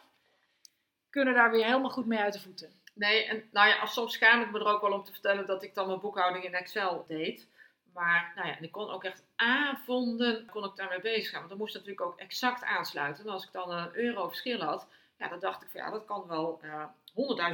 kunnen 1.09 1.33
daar 1.33 1.51
weer 1.51 1.65
helemaal 1.65 1.89
goed 1.89 2.05
mee 2.05 2.19
uit 2.19 2.33
de 2.33 2.39
voeten. 2.39 2.71
Nee, 2.93 3.25
en 3.25 3.43
nou 3.51 3.67
ja, 3.67 3.85
soms 3.85 4.13
schaam 4.13 4.41
ik 4.41 4.51
me 4.51 4.59
er 4.59 4.65
ook 4.65 4.81
wel 4.81 4.91
om 4.91 5.03
te 5.03 5.11
vertellen 5.11 5.45
dat 5.45 5.63
ik 5.63 5.73
dan 5.73 5.87
mijn 5.87 5.99
boekhouding 5.99 6.43
in 6.43 6.53
Excel 6.53 7.05
deed. 7.07 7.47
Maar 7.93 8.31
nou 8.35 8.47
ja, 8.47 8.59
ik 8.59 8.71
kon 8.71 8.89
ook 8.89 9.03
echt 9.03 9.23
avonden 9.35 10.45
kon 10.45 10.63
ik 10.63 10.75
daarmee 10.75 11.01
bezig 11.01 11.29
gaan. 11.29 11.37
Want 11.37 11.49
dan 11.49 11.57
moest 11.57 11.73
natuurlijk 11.73 12.01
ook 12.01 12.19
exact 12.19 12.63
aansluiten. 12.63 13.25
En 13.25 13.31
als 13.31 13.45
ik 13.45 13.51
dan 13.51 13.71
een 13.71 13.95
euro 13.95 14.27
verschil 14.27 14.59
had, 14.59 14.87
ja, 15.17 15.27
dan 15.27 15.39
dacht 15.39 15.63
ik 15.63 15.69
van 15.69 15.81
ja, 15.81 15.89
dat 15.89 16.05
kan 16.05 16.27
wel 16.27 16.59
uh, 16.63 16.73
eh, 16.73 16.83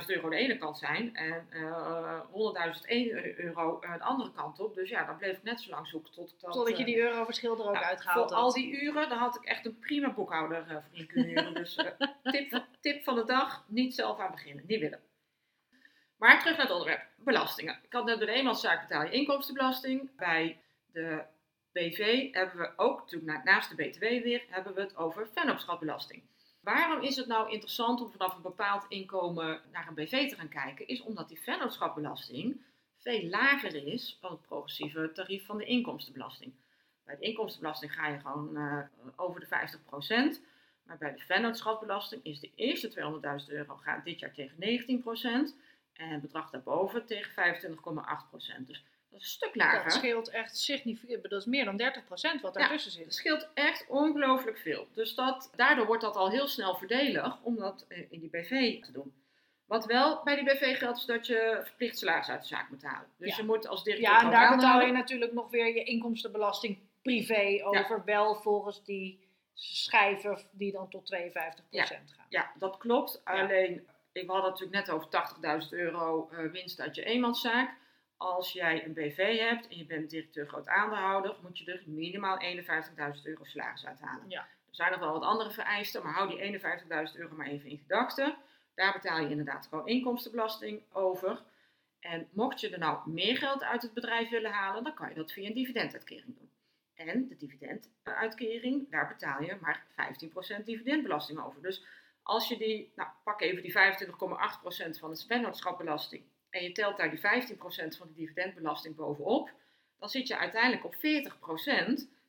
100.000 0.01 0.05
euro 0.05 0.29
de 0.29 0.35
ene 0.35 0.57
kant 0.57 0.77
zijn 0.77 1.15
en 1.15 1.47
uh, 1.51 1.61
eh, 1.61 2.73
100.000 2.75 3.35
euro 3.37 3.81
uh, 3.83 3.93
de 3.93 4.03
andere 4.03 4.31
kant 4.31 4.59
op. 4.59 4.75
Dus 4.75 4.89
ja, 4.89 5.05
dan 5.05 5.17
bleef 5.17 5.37
ik 5.37 5.43
net 5.43 5.61
zo 5.61 5.69
lang 5.69 5.87
zoeken 5.87 6.11
tot 6.11 6.35
dat... 6.39 6.51
Totdat 6.51 6.77
je 6.77 6.85
die 6.85 6.97
euroverschil 6.97 7.59
er 7.59 7.67
ook 7.67 7.73
nou, 7.73 7.85
uitgehaald 7.85 8.29
Voor 8.29 8.37
al 8.37 8.53
die 8.53 8.81
uren, 8.81 9.09
dan 9.09 9.17
had 9.17 9.35
ik 9.35 9.43
echt 9.43 9.65
een 9.65 9.79
prima 9.79 10.13
boekhouder 10.13 10.65
voor 10.65 10.83
in 10.91 11.07
kunnen 11.07 11.29
huren. 11.29 11.53
dus 11.53 11.75
tip, 12.23 12.65
tip 12.79 13.03
van 13.03 13.15
de 13.15 13.25
dag, 13.25 13.65
niet 13.67 13.95
zelf 13.95 14.19
aan 14.19 14.31
beginnen, 14.31 14.63
niet 14.67 14.79
willen. 14.79 14.99
Maar 16.17 16.39
terug 16.39 16.57
naar 16.57 16.65
het 16.65 16.75
onderwerp, 16.75 17.07
belastingen. 17.17 17.79
Ik 17.83 17.93
had 17.93 18.05
net 18.05 18.17
bij 18.17 18.27
de 18.27 18.33
eenmanszaak 18.33 18.87
betaal 18.87 19.03
je 19.03 19.11
inkomstenbelasting. 19.11 20.15
Bij 20.15 20.59
de 20.91 21.23
BV 21.71 22.33
hebben 22.33 22.57
we 22.57 22.73
ook, 22.75 22.99
natuurlijk 22.99 23.43
naast 23.43 23.69
de 23.69 23.75
BTW 23.75 23.99
weer, 23.99 24.45
hebben 24.49 24.73
we 24.73 24.81
het 24.81 24.97
over 24.97 25.27
vennootschapbelasting. 25.33 26.23
Waarom 26.65 27.01
is 27.01 27.15
het 27.15 27.27
nou 27.27 27.51
interessant 27.51 28.01
om 28.01 28.11
vanaf 28.11 28.35
een 28.35 28.41
bepaald 28.41 28.85
inkomen 28.87 29.61
naar 29.71 29.87
een 29.87 29.93
BV 29.93 30.29
te 30.29 30.35
gaan 30.35 30.49
kijken? 30.49 30.87
Is 30.87 31.01
omdat 31.01 31.27
die 31.27 31.41
vennootschapbelasting 31.41 32.61
veel 32.97 33.29
lager 33.29 33.87
is 33.87 34.17
dan 34.21 34.31
het 34.31 34.41
progressieve 34.41 35.11
tarief 35.13 35.45
van 35.45 35.57
de 35.57 35.65
inkomstenbelasting. 35.65 36.53
Bij 37.03 37.15
de 37.15 37.25
inkomstenbelasting 37.25 37.93
ga 37.93 38.07
je 38.07 38.19
gewoon 38.19 38.57
uh, 38.57 38.79
over 39.15 39.39
de 39.39 39.69
50%. 40.37 40.41
Maar 40.83 40.97
bij 40.97 41.11
de 41.11 41.21
vennootschapsbelasting 41.21 42.23
is 42.23 42.39
de 42.39 42.51
eerste 42.55 42.89
200.000 43.41 43.53
euro 43.53 43.75
gaat 43.75 44.05
dit 44.05 44.19
jaar 44.19 44.33
tegen 44.33 44.55
19%. 44.57 45.55
En 45.93 46.09
het 46.09 46.21
bedrag 46.21 46.49
daarboven 46.49 47.05
tegen 47.05 47.55
25,8%. 48.61 48.65
Dus 48.65 48.83
dat 49.15 49.23
is 49.23 49.31
een 49.31 49.47
stuk 49.47 49.55
lager. 49.55 49.83
Dat 49.83 49.93
scheelt 49.93 50.29
echt 50.29 50.57
significant. 50.57 51.29
Dat 51.29 51.39
is 51.39 51.45
meer 51.45 51.65
dan 51.65 51.81
30% 52.37 52.41
wat 52.41 52.53
daartussen 52.53 52.91
ja, 52.91 52.97
zit. 52.97 53.05
Het 53.05 53.13
scheelt 53.13 53.47
echt 53.53 53.85
ongelooflijk 53.87 54.57
veel. 54.57 54.87
Dus 54.93 55.15
dat, 55.15 55.51
daardoor 55.55 55.85
wordt 55.85 56.01
dat 56.01 56.15
al 56.15 56.29
heel 56.29 56.47
snel 56.47 56.75
voordelig 56.75 57.37
om 57.41 57.55
dat 57.55 57.85
in 57.89 58.19
die 58.19 58.29
BV 58.29 58.83
te 58.83 58.91
doen. 58.91 59.13
Wat 59.65 59.85
wel 59.85 60.21
bij 60.23 60.35
die 60.35 60.43
BV 60.43 60.77
geldt, 60.77 60.97
is 60.97 61.05
dat 61.05 61.27
je 61.27 61.61
verplicht 61.63 61.97
salaris 61.97 62.29
uit 62.29 62.41
de 62.41 62.47
zaak 62.47 62.69
moet 62.69 62.83
halen. 62.83 63.09
Dus 63.17 63.35
je 63.35 63.43
moet 63.43 63.67
als 63.67 63.83
directeur. 63.83 64.11
Ja, 64.11 64.21
en 64.21 64.29
daar 64.29 64.55
betaal 64.55 64.81
je 64.81 64.91
natuurlijk 64.91 65.33
nog 65.33 65.49
weer 65.49 65.75
je 65.75 65.83
inkomstenbelasting 65.83 66.77
privé 67.01 67.61
over, 67.63 67.97
ja. 67.97 68.03
wel 68.03 68.35
volgens 68.35 68.83
die 68.83 69.19
schijven 69.53 70.39
die 70.51 70.71
dan 70.71 70.89
tot 70.89 71.15
52% 71.15 71.17
ja. 71.69 71.85
gaan. 71.85 72.05
Ja, 72.29 72.51
dat 72.59 72.77
klopt. 72.77 73.21
Alleen, 73.23 73.87
ik 74.11 74.29
had 74.29 74.43
het 74.43 74.51
natuurlijk 74.51 74.87
net 74.87 74.89
over 74.89 75.63
80.000 75.63 75.69
euro 75.69 76.29
uh, 76.31 76.51
winst 76.51 76.79
uit 76.79 76.95
je 76.95 77.03
eenmanszaak. 77.03 77.75
Als 78.17 78.51
jij 78.51 78.85
een 78.85 78.93
BV 78.93 79.39
hebt 79.39 79.67
en 79.67 79.77
je 79.77 79.85
bent 79.85 80.09
directeur 80.09 80.47
groot 80.47 80.67
aandeelhouder, 80.67 81.35
moet 81.41 81.57
je 81.57 81.71
er 81.71 81.83
minimaal 81.85 82.41
51.000 82.41 83.21
euro 83.23 83.43
salaris 83.43 83.85
uithalen. 83.85 84.29
Ja. 84.29 84.39
Er 84.41 84.75
zijn 84.75 84.91
nog 84.91 84.99
wel 84.99 85.11
wat 85.11 85.23
andere 85.23 85.51
vereisten, 85.51 86.03
maar 86.03 86.13
hou 86.13 86.29
die 86.29 86.59
51.000 86.59 87.15
euro 87.15 87.35
maar 87.35 87.47
even 87.47 87.69
in 87.69 87.77
gedachten. 87.77 88.37
Daar 88.75 88.93
betaal 88.93 89.19
je 89.19 89.29
inderdaad 89.29 89.67
gewoon 89.67 89.87
inkomstenbelasting 89.87 90.81
over. 90.91 91.41
En 91.99 92.27
mocht 92.31 92.59
je 92.59 92.69
er 92.69 92.79
nou 92.79 93.09
meer 93.09 93.37
geld 93.37 93.63
uit 93.63 93.81
het 93.81 93.93
bedrijf 93.93 94.29
willen 94.29 94.51
halen, 94.51 94.83
dan 94.83 94.93
kan 94.93 95.09
je 95.09 95.15
dat 95.15 95.31
via 95.31 95.47
een 95.47 95.53
dividenduitkering 95.53 96.37
doen. 96.37 96.49
En 96.93 97.27
de 97.27 97.35
dividenduitkering, 97.35 98.91
daar 98.91 99.07
betaal 99.07 99.41
je 99.41 99.57
maar 99.61 99.85
15% 100.61 100.63
dividendbelasting 100.63 101.43
over. 101.43 101.61
Dus 101.61 101.85
als 102.23 102.47
je 102.47 102.57
die, 102.57 102.91
nou 102.95 103.09
pak 103.23 103.41
even 103.41 103.61
die 103.61 103.73
25,8% 103.73 104.99
van 104.99 105.13
de 105.13 105.23
vennootschapbelasting 105.27 106.23
en 106.55 106.63
je 106.63 106.71
telt 106.71 106.97
daar 106.97 107.09
die 107.09 107.19
15% 107.19 107.21
van 107.97 108.07
de 108.07 108.13
dividendbelasting 108.15 108.95
bovenop, 108.95 109.51
dan 109.99 110.09
zit 110.09 110.27
je 110.27 110.37
uiteindelijk 110.37 110.85
op 110.85 110.95
40% 110.95 110.99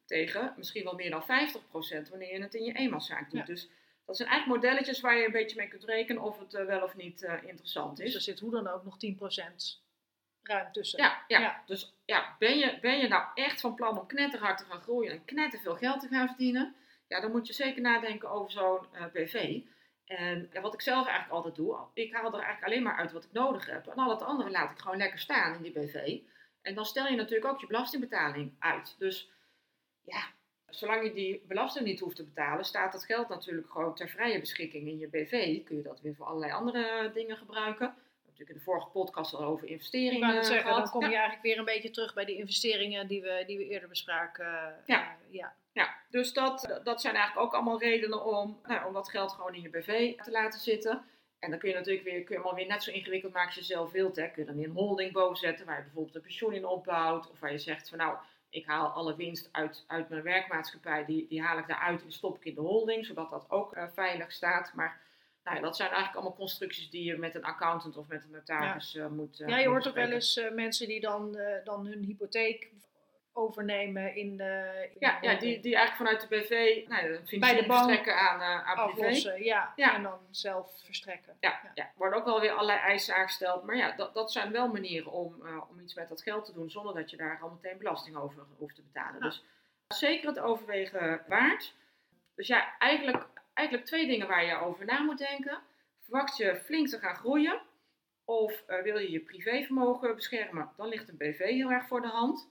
tegen 0.04 0.54
misschien 0.56 0.84
wel 0.84 0.94
meer 0.94 1.10
dan 1.10 1.22
50% 1.22 2.10
wanneer 2.10 2.32
je 2.32 2.42
het 2.42 2.54
in 2.54 2.64
je 2.64 2.72
eenmanszaak 2.72 3.30
doet. 3.30 3.40
Ja. 3.40 3.44
Dus 3.44 3.68
dat 4.04 4.16
zijn 4.16 4.28
eigenlijk 4.28 4.62
modelletjes 4.62 5.00
waar 5.00 5.16
je 5.16 5.26
een 5.26 5.32
beetje 5.32 5.56
mee 5.56 5.68
kunt 5.68 5.84
rekenen 5.84 6.22
of 6.22 6.38
het 6.38 6.54
uh, 6.54 6.64
wel 6.64 6.82
of 6.82 6.96
niet 6.96 7.22
uh, 7.22 7.42
interessant 7.42 8.00
is. 8.00 8.04
Dus 8.04 8.14
er 8.14 8.20
zit 8.20 8.40
hoe 8.40 8.50
dan 8.50 8.68
ook 8.68 8.84
nog 8.84 8.96
10% 8.96 9.80
ruim 10.42 10.72
tussen. 10.72 11.02
Ja, 11.02 11.24
ja. 11.28 11.40
Ja. 11.40 11.62
dus 11.66 11.94
ja, 12.04 12.36
ben 12.38 12.58
je, 12.58 12.78
ben 12.80 12.98
je 12.98 13.08
nou 13.08 13.24
echt 13.34 13.60
van 13.60 13.74
plan 13.74 13.98
om 13.98 14.06
knetterhard 14.06 14.58
te 14.58 14.64
gaan 14.64 14.80
groeien 14.80 15.12
en 15.12 15.24
knetterveel 15.24 15.74
geld 15.74 16.00
te 16.00 16.08
gaan 16.08 16.26
verdienen? 16.26 16.74
Ja, 17.08 17.20
dan 17.20 17.30
moet 17.30 17.46
je 17.46 17.52
zeker 17.52 17.82
nadenken 17.82 18.30
over 18.30 18.50
zo'n 18.50 18.86
uh, 18.94 19.04
BV. 19.12 19.60
En 20.06 20.48
ja, 20.52 20.60
wat 20.60 20.74
ik 20.74 20.80
zelf 20.80 21.06
eigenlijk 21.06 21.34
altijd 21.36 21.54
doe, 21.54 21.78
ik 21.94 22.12
haal 22.14 22.26
er 22.26 22.32
eigenlijk 22.34 22.64
alleen 22.64 22.82
maar 22.82 22.96
uit 22.96 23.12
wat 23.12 23.24
ik 23.24 23.32
nodig 23.32 23.66
heb. 23.66 23.86
En 23.86 23.96
al 23.96 24.10
het 24.10 24.22
andere 24.22 24.50
laat 24.50 24.70
ik 24.70 24.78
gewoon 24.78 24.96
lekker 24.96 25.18
staan 25.18 25.54
in 25.54 25.62
die 25.62 25.72
BV. 25.72 26.18
En 26.62 26.74
dan 26.74 26.84
stel 26.86 27.06
je 27.06 27.16
natuurlijk 27.16 27.52
ook 27.52 27.60
je 27.60 27.66
belastingbetaling 27.66 28.54
uit. 28.58 28.94
Dus 28.98 29.30
ja, 30.04 30.24
zolang 30.68 31.02
je 31.02 31.12
die 31.12 31.42
belasting 31.48 31.84
niet 31.86 32.00
hoeft 32.00 32.16
te 32.16 32.24
betalen, 32.24 32.64
staat 32.64 32.92
dat 32.92 33.04
geld 33.04 33.28
natuurlijk 33.28 33.70
gewoon 33.70 33.94
ter 33.94 34.08
vrije 34.08 34.40
beschikking 34.40 34.88
in 34.88 34.98
je 34.98 35.08
BV. 35.08 35.64
Kun 35.64 35.76
je 35.76 35.82
dat 35.82 36.00
weer 36.00 36.14
voor 36.14 36.26
allerlei 36.26 36.52
andere 36.52 37.10
dingen 37.14 37.36
gebruiken. 37.36 37.86
We 37.86 37.94
hebben 37.94 38.22
natuurlijk 38.24 38.50
in 38.50 38.56
de 38.56 38.62
vorige 38.64 38.88
podcast 38.88 39.34
al 39.34 39.44
over 39.44 39.64
Ik 39.64 39.70
investeringen 39.70 40.34
net 40.34 40.46
zeggen, 40.46 40.64
gehad. 40.66 40.78
dan 40.82 40.90
kom 40.90 41.00
je 41.00 41.06
Ja. 41.06 41.12
eigenlijk 41.12 41.42
weer 41.42 41.58
een 41.58 41.64
beetje 41.64 41.90
terug 41.90 42.14
bij 42.14 42.24
die 42.24 42.36
investeringen 42.36 43.06
die 43.06 43.22
we, 43.22 43.44
die 43.46 43.58
we 43.58 43.66
eerder 43.68 43.88
bespraken. 43.88 44.46
Ja. 44.86 45.00
Uh, 45.02 45.34
ja. 45.34 45.54
Ja, 45.76 45.96
dus 46.10 46.32
dat, 46.32 46.80
dat 46.84 47.00
zijn 47.00 47.14
eigenlijk 47.14 47.46
ook 47.46 47.54
allemaal 47.54 47.80
redenen 47.80 48.24
om, 48.24 48.60
nou, 48.66 48.86
om 48.86 48.92
dat 48.92 49.10
geld 49.10 49.32
gewoon 49.32 49.54
in 49.54 49.62
je 49.62 49.68
BV 49.68 50.16
te 50.16 50.30
laten 50.30 50.60
zitten. 50.60 51.04
En 51.38 51.50
dan 51.50 51.58
kun 51.58 51.68
je 51.68 51.74
natuurlijk 51.74 52.04
weer, 52.04 52.24
kun 52.24 52.34
je 52.34 52.40
hem 52.40 52.50
alweer 52.50 52.66
net 52.66 52.82
zo 52.82 52.90
ingewikkeld 52.90 53.32
maken 53.32 53.48
als 53.48 53.58
je 53.58 53.74
zelf 53.74 53.92
wilt. 53.92 54.16
Hè. 54.16 54.30
Kun 54.30 54.42
je 54.42 54.48
dan 54.48 54.56
weer 54.56 54.68
een 54.68 54.74
holding 54.74 55.12
boven 55.12 55.36
zetten 55.36 55.66
waar 55.66 55.76
je 55.76 55.82
bijvoorbeeld 55.82 56.14
een 56.14 56.22
pensioen 56.22 56.52
in 56.52 56.66
opbouwt. 56.66 57.30
Of 57.30 57.40
waar 57.40 57.52
je 57.52 57.58
zegt 57.58 57.88
van 57.88 57.98
nou, 57.98 58.16
ik 58.50 58.66
haal 58.66 58.88
alle 58.88 59.16
winst 59.16 59.48
uit, 59.52 59.84
uit 59.86 60.08
mijn 60.08 60.22
werkmaatschappij, 60.22 61.04
die, 61.04 61.26
die 61.28 61.42
haal 61.42 61.58
ik 61.58 61.66
daaruit 61.66 62.02
en 62.02 62.12
stop 62.12 62.36
ik 62.36 62.44
in 62.44 62.54
de 62.54 62.60
holding. 62.60 63.06
Zodat 63.06 63.30
dat 63.30 63.50
ook 63.50 63.76
uh, 63.76 63.84
veilig 63.92 64.32
staat. 64.32 64.72
Maar 64.74 65.00
nou 65.44 65.56
ja, 65.56 65.62
dat 65.62 65.76
zijn 65.76 65.88
eigenlijk 65.88 66.18
allemaal 66.18 66.38
constructies 66.38 66.90
die 66.90 67.04
je 67.04 67.16
met 67.16 67.34
een 67.34 67.44
accountant 67.44 67.96
of 67.96 68.08
met 68.08 68.24
een 68.24 68.30
notaris 68.30 68.92
ja. 68.92 69.04
uh, 69.04 69.10
moet 69.10 69.40
uh, 69.40 69.48
Ja, 69.48 69.58
je 69.58 69.68
hoort 69.68 69.88
ook 69.88 69.94
wel 69.94 70.10
eens 70.10 70.48
mensen 70.52 70.88
die 70.88 71.00
dan, 71.00 71.38
dan 71.64 71.86
hun 71.86 72.02
hypotheek 72.02 72.70
overnemen 73.36 74.14
in 74.14 74.36
de... 74.36 74.88
In 74.92 74.96
ja, 74.98 75.20
de 75.20 75.26
ja 75.26 75.34
die, 75.34 75.60
die 75.60 75.76
eigenlijk 75.76 75.96
vanuit 75.96 76.20
de 76.20 76.36
BV 76.36 76.88
nou, 76.88 77.06
een 77.06 77.40
de 77.56 77.64
verstrekken 77.66 78.16
aan, 78.18 78.40
uh, 78.40 78.68
aan 78.68 78.86
privé. 78.86 79.06
aflossen, 79.06 79.44
ja, 79.44 79.72
Ja. 79.76 79.94
En 79.94 80.02
dan 80.02 80.18
zelf 80.30 80.80
verstrekken. 80.84 81.36
Ja, 81.40 81.60
ja. 81.74 81.90
worden 81.96 82.18
ook 82.18 82.24
wel 82.24 82.40
weer 82.40 82.50
allerlei 82.50 82.78
eisen 82.78 83.14
aangesteld. 83.14 83.64
Maar 83.64 83.76
ja, 83.76 83.92
dat, 83.92 84.14
dat 84.14 84.32
zijn 84.32 84.52
wel 84.52 84.68
manieren 84.68 85.12
om, 85.12 85.40
uh, 85.42 85.70
om 85.70 85.80
iets 85.80 85.94
met 85.94 86.08
dat 86.08 86.22
geld 86.22 86.44
te 86.44 86.52
doen 86.52 86.70
zonder 86.70 86.94
dat 86.94 87.10
je 87.10 87.16
daar 87.16 87.38
al 87.42 87.58
meteen 87.62 87.78
belasting 87.78 88.16
over 88.16 88.42
hoeft 88.58 88.74
te 88.74 88.82
betalen. 88.82 89.20
Dus 89.20 89.44
zeker 89.88 90.28
het 90.28 90.38
overwegen 90.38 91.22
waard. 91.28 91.74
Dus 92.34 92.46
ja, 92.46 92.78
eigenlijk, 92.78 93.26
eigenlijk 93.54 93.86
twee 93.86 94.06
dingen 94.06 94.28
waar 94.28 94.44
je 94.44 94.60
over 94.60 94.84
na 94.84 95.00
moet 95.00 95.18
denken. 95.18 95.58
Verwacht 96.02 96.36
je 96.36 96.60
flink 96.64 96.88
te 96.88 96.98
gaan 96.98 97.16
groeien 97.16 97.60
of 98.24 98.64
uh, 98.68 98.82
wil 98.82 98.98
je 98.98 99.10
je 99.10 99.20
privévermogen 99.20 100.14
beschermen, 100.14 100.70
dan 100.76 100.88
ligt 100.88 101.08
een 101.08 101.16
BV 101.16 101.38
heel 101.38 101.70
erg 101.70 101.86
voor 101.86 102.00
de 102.00 102.08
hand. 102.08 102.48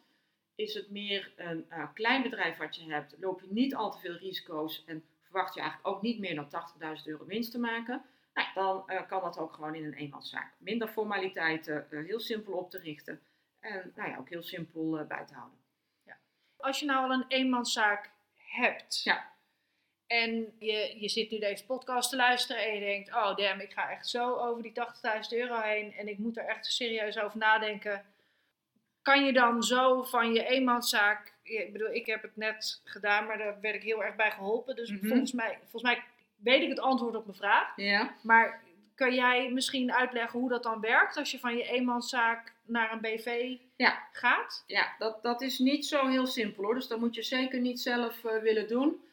Is 0.56 0.74
het 0.74 0.90
meer 0.90 1.32
een 1.36 1.66
uh, 1.70 1.94
klein 1.94 2.22
bedrijf 2.22 2.58
wat 2.58 2.76
je 2.76 2.92
hebt, 2.92 3.16
loop 3.20 3.42
je 3.42 3.48
niet 3.50 3.76
al 3.76 3.92
te 3.92 4.00
veel 4.00 4.14
risico's 4.14 4.84
en 4.86 5.04
verwacht 5.22 5.54
je 5.54 5.60
eigenlijk 5.60 5.96
ook 5.96 6.02
niet 6.02 6.20
meer 6.20 6.36
dan 6.36 6.50
80.000 6.98 7.04
euro 7.04 7.26
winst 7.26 7.52
te 7.52 7.60
maken, 7.60 8.06
nou, 8.34 8.48
dan 8.54 8.84
uh, 8.88 9.08
kan 9.08 9.22
dat 9.22 9.38
ook 9.38 9.54
gewoon 9.54 9.76
in 9.76 9.86
een 9.86 9.94
eenmanszaak. 9.94 10.54
Minder 10.58 10.88
formaliteiten, 10.88 11.88
uh, 11.90 12.06
heel 12.06 12.20
simpel 12.20 12.54
op 12.54 12.70
te 12.70 12.80
richten 12.80 13.22
en 13.60 13.92
nou 13.96 14.10
ja, 14.10 14.18
ook 14.18 14.30
heel 14.30 14.44
simpel 14.44 15.06
bij 15.08 15.26
te 15.26 15.34
houden. 15.34 15.60
Ja. 16.06 16.18
Als 16.58 16.80
je 16.80 16.86
nou 16.86 17.04
al 17.04 17.12
een 17.12 17.26
eenmanszaak 17.28 18.12
hebt 18.34 19.04
ja. 19.04 19.32
en 20.08 20.56
je, 20.60 20.96
je 21.00 21.10
zit 21.10 21.32
nu 21.32 21.40
deze 21.40 21.66
podcast 21.66 22.10
te 22.10 22.16
luisteren 22.16 22.64
en 22.64 22.74
je 22.74 22.80
denkt, 22.80 23.10
oh 23.10 23.36
damn, 23.36 23.60
ik 23.60 23.72
ga 23.72 23.90
echt 23.90 24.08
zo 24.08 24.36
over 24.36 24.64
die 24.64 24.74
80.000 24.74 24.80
euro 25.30 25.60
heen 25.60 25.94
en 25.94 26.08
ik 26.08 26.18
moet 26.18 26.38
er 26.38 26.46
echt 26.46 26.66
serieus 26.66 27.20
over 27.20 27.38
nadenken 27.38 28.06
kan 29.06 29.26
je 29.26 29.34
dan 29.34 29.64
zo 29.64 30.04
van 30.04 30.34
je 30.34 30.46
eenmanszaak, 30.46 31.34
ik 31.44 31.72
bedoel, 31.72 31.94
ik 31.94 32.06
heb 32.06 32.22
het 32.22 32.36
net 32.36 32.82
gedaan, 32.84 33.26
maar 33.26 33.38
daar 33.38 33.58
werd 33.62 33.76
ik 33.76 33.84
heel 33.84 34.04
erg 34.04 34.16
bij 34.16 34.32
geholpen. 34.32 34.76
Dus 34.76 34.90
Mhm. 34.92 35.08
volgens, 35.08 35.32
mij, 35.32 35.58
volgens 35.62 35.84
mij 35.84 36.04
weet 36.36 36.62
ik 36.62 36.70
het 36.70 36.80
antwoord 36.80 37.16
op 37.16 37.26
mijn 37.26 37.38
vraag. 37.38 37.74
Ja. 37.76 38.16
Maar 38.22 38.62
kan 38.96 39.14
jij 39.14 39.52
misschien 39.52 39.94
uitleggen 39.94 40.40
hoe 40.40 40.50
dat 40.50 40.64
dan 40.64 40.80
werkt 40.80 41.18
als 41.18 41.32
je 41.32 41.40
van 41.40 41.58
je 41.58 41.64
eenmanszaak 41.64 42.54
naar 42.66 42.92
een 42.92 43.02
BV 43.02 43.56
ja. 43.76 44.08
gaat? 44.12 44.64
Ja, 44.68 44.96
dat, 45.00 45.24
dat 45.24 45.42
is 45.42 45.60
niet 45.60 45.86
zo 45.86 46.08
heel 46.08 46.28
simpel 46.28 46.64
hoor. 46.64 46.74
Dus 46.76 46.88
dat 46.88 47.00
moet 47.00 47.16
je 47.16 47.24
zeker 47.24 47.60
niet 47.60 47.82
zelf 47.82 48.24
uh, 48.24 48.38
willen 48.38 48.68
doen. 48.68 49.04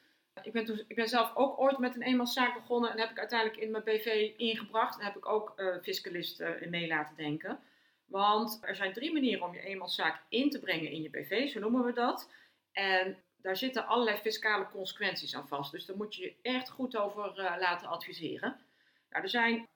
Ik 0.42 0.52
ben, 0.52 0.64
toen, 0.64 0.80
ik 0.88 0.96
ben 0.96 1.08
zelf 1.08 1.30
ook 1.34 1.60
ooit 1.60 1.78
met 1.78 1.94
een 1.94 2.02
eenmanszaak 2.02 2.54
begonnen 2.54 2.90
en 2.90 2.98
heb 2.98 3.10
ik 3.10 3.18
uiteindelijk 3.18 3.60
in 3.60 3.70
mijn 3.70 3.84
BV 3.84 4.30
ingebracht. 4.36 4.98
En 4.98 5.04
heb 5.04 5.16
ik 5.16 5.28
ook 5.28 5.52
uh, 5.56 5.76
fiscalist 5.82 6.40
uh, 6.40 6.62
in 6.62 6.70
mee 6.70 6.86
laten 6.86 7.16
denken. 7.16 7.58
Want 8.12 8.58
er 8.62 8.76
zijn 8.76 8.92
drie 8.92 9.12
manieren 9.12 9.44
om 9.44 9.54
je 9.54 9.60
eenmanszaak 9.60 10.22
in 10.28 10.50
te 10.50 10.58
brengen 10.60 10.90
in 10.90 11.02
je 11.02 11.10
BV, 11.10 11.48
zo 11.50 11.60
noemen 11.60 11.84
we 11.84 11.92
dat. 11.92 12.28
En 12.72 13.16
daar 13.36 13.56
zitten 13.56 13.86
allerlei 13.86 14.16
fiscale 14.16 14.66
consequenties 14.72 15.36
aan 15.36 15.48
vast. 15.48 15.72
Dus 15.72 15.86
daar 15.86 15.96
moet 15.96 16.14
je 16.14 16.22
je 16.22 16.34
echt 16.42 16.68
goed 16.70 16.96
over 16.96 17.38
uh, 17.38 17.54
laten 17.58 17.88
adviseren. 17.88 18.56
Nou, 19.10 19.22
er 19.22 19.28
zijn, 19.30 19.68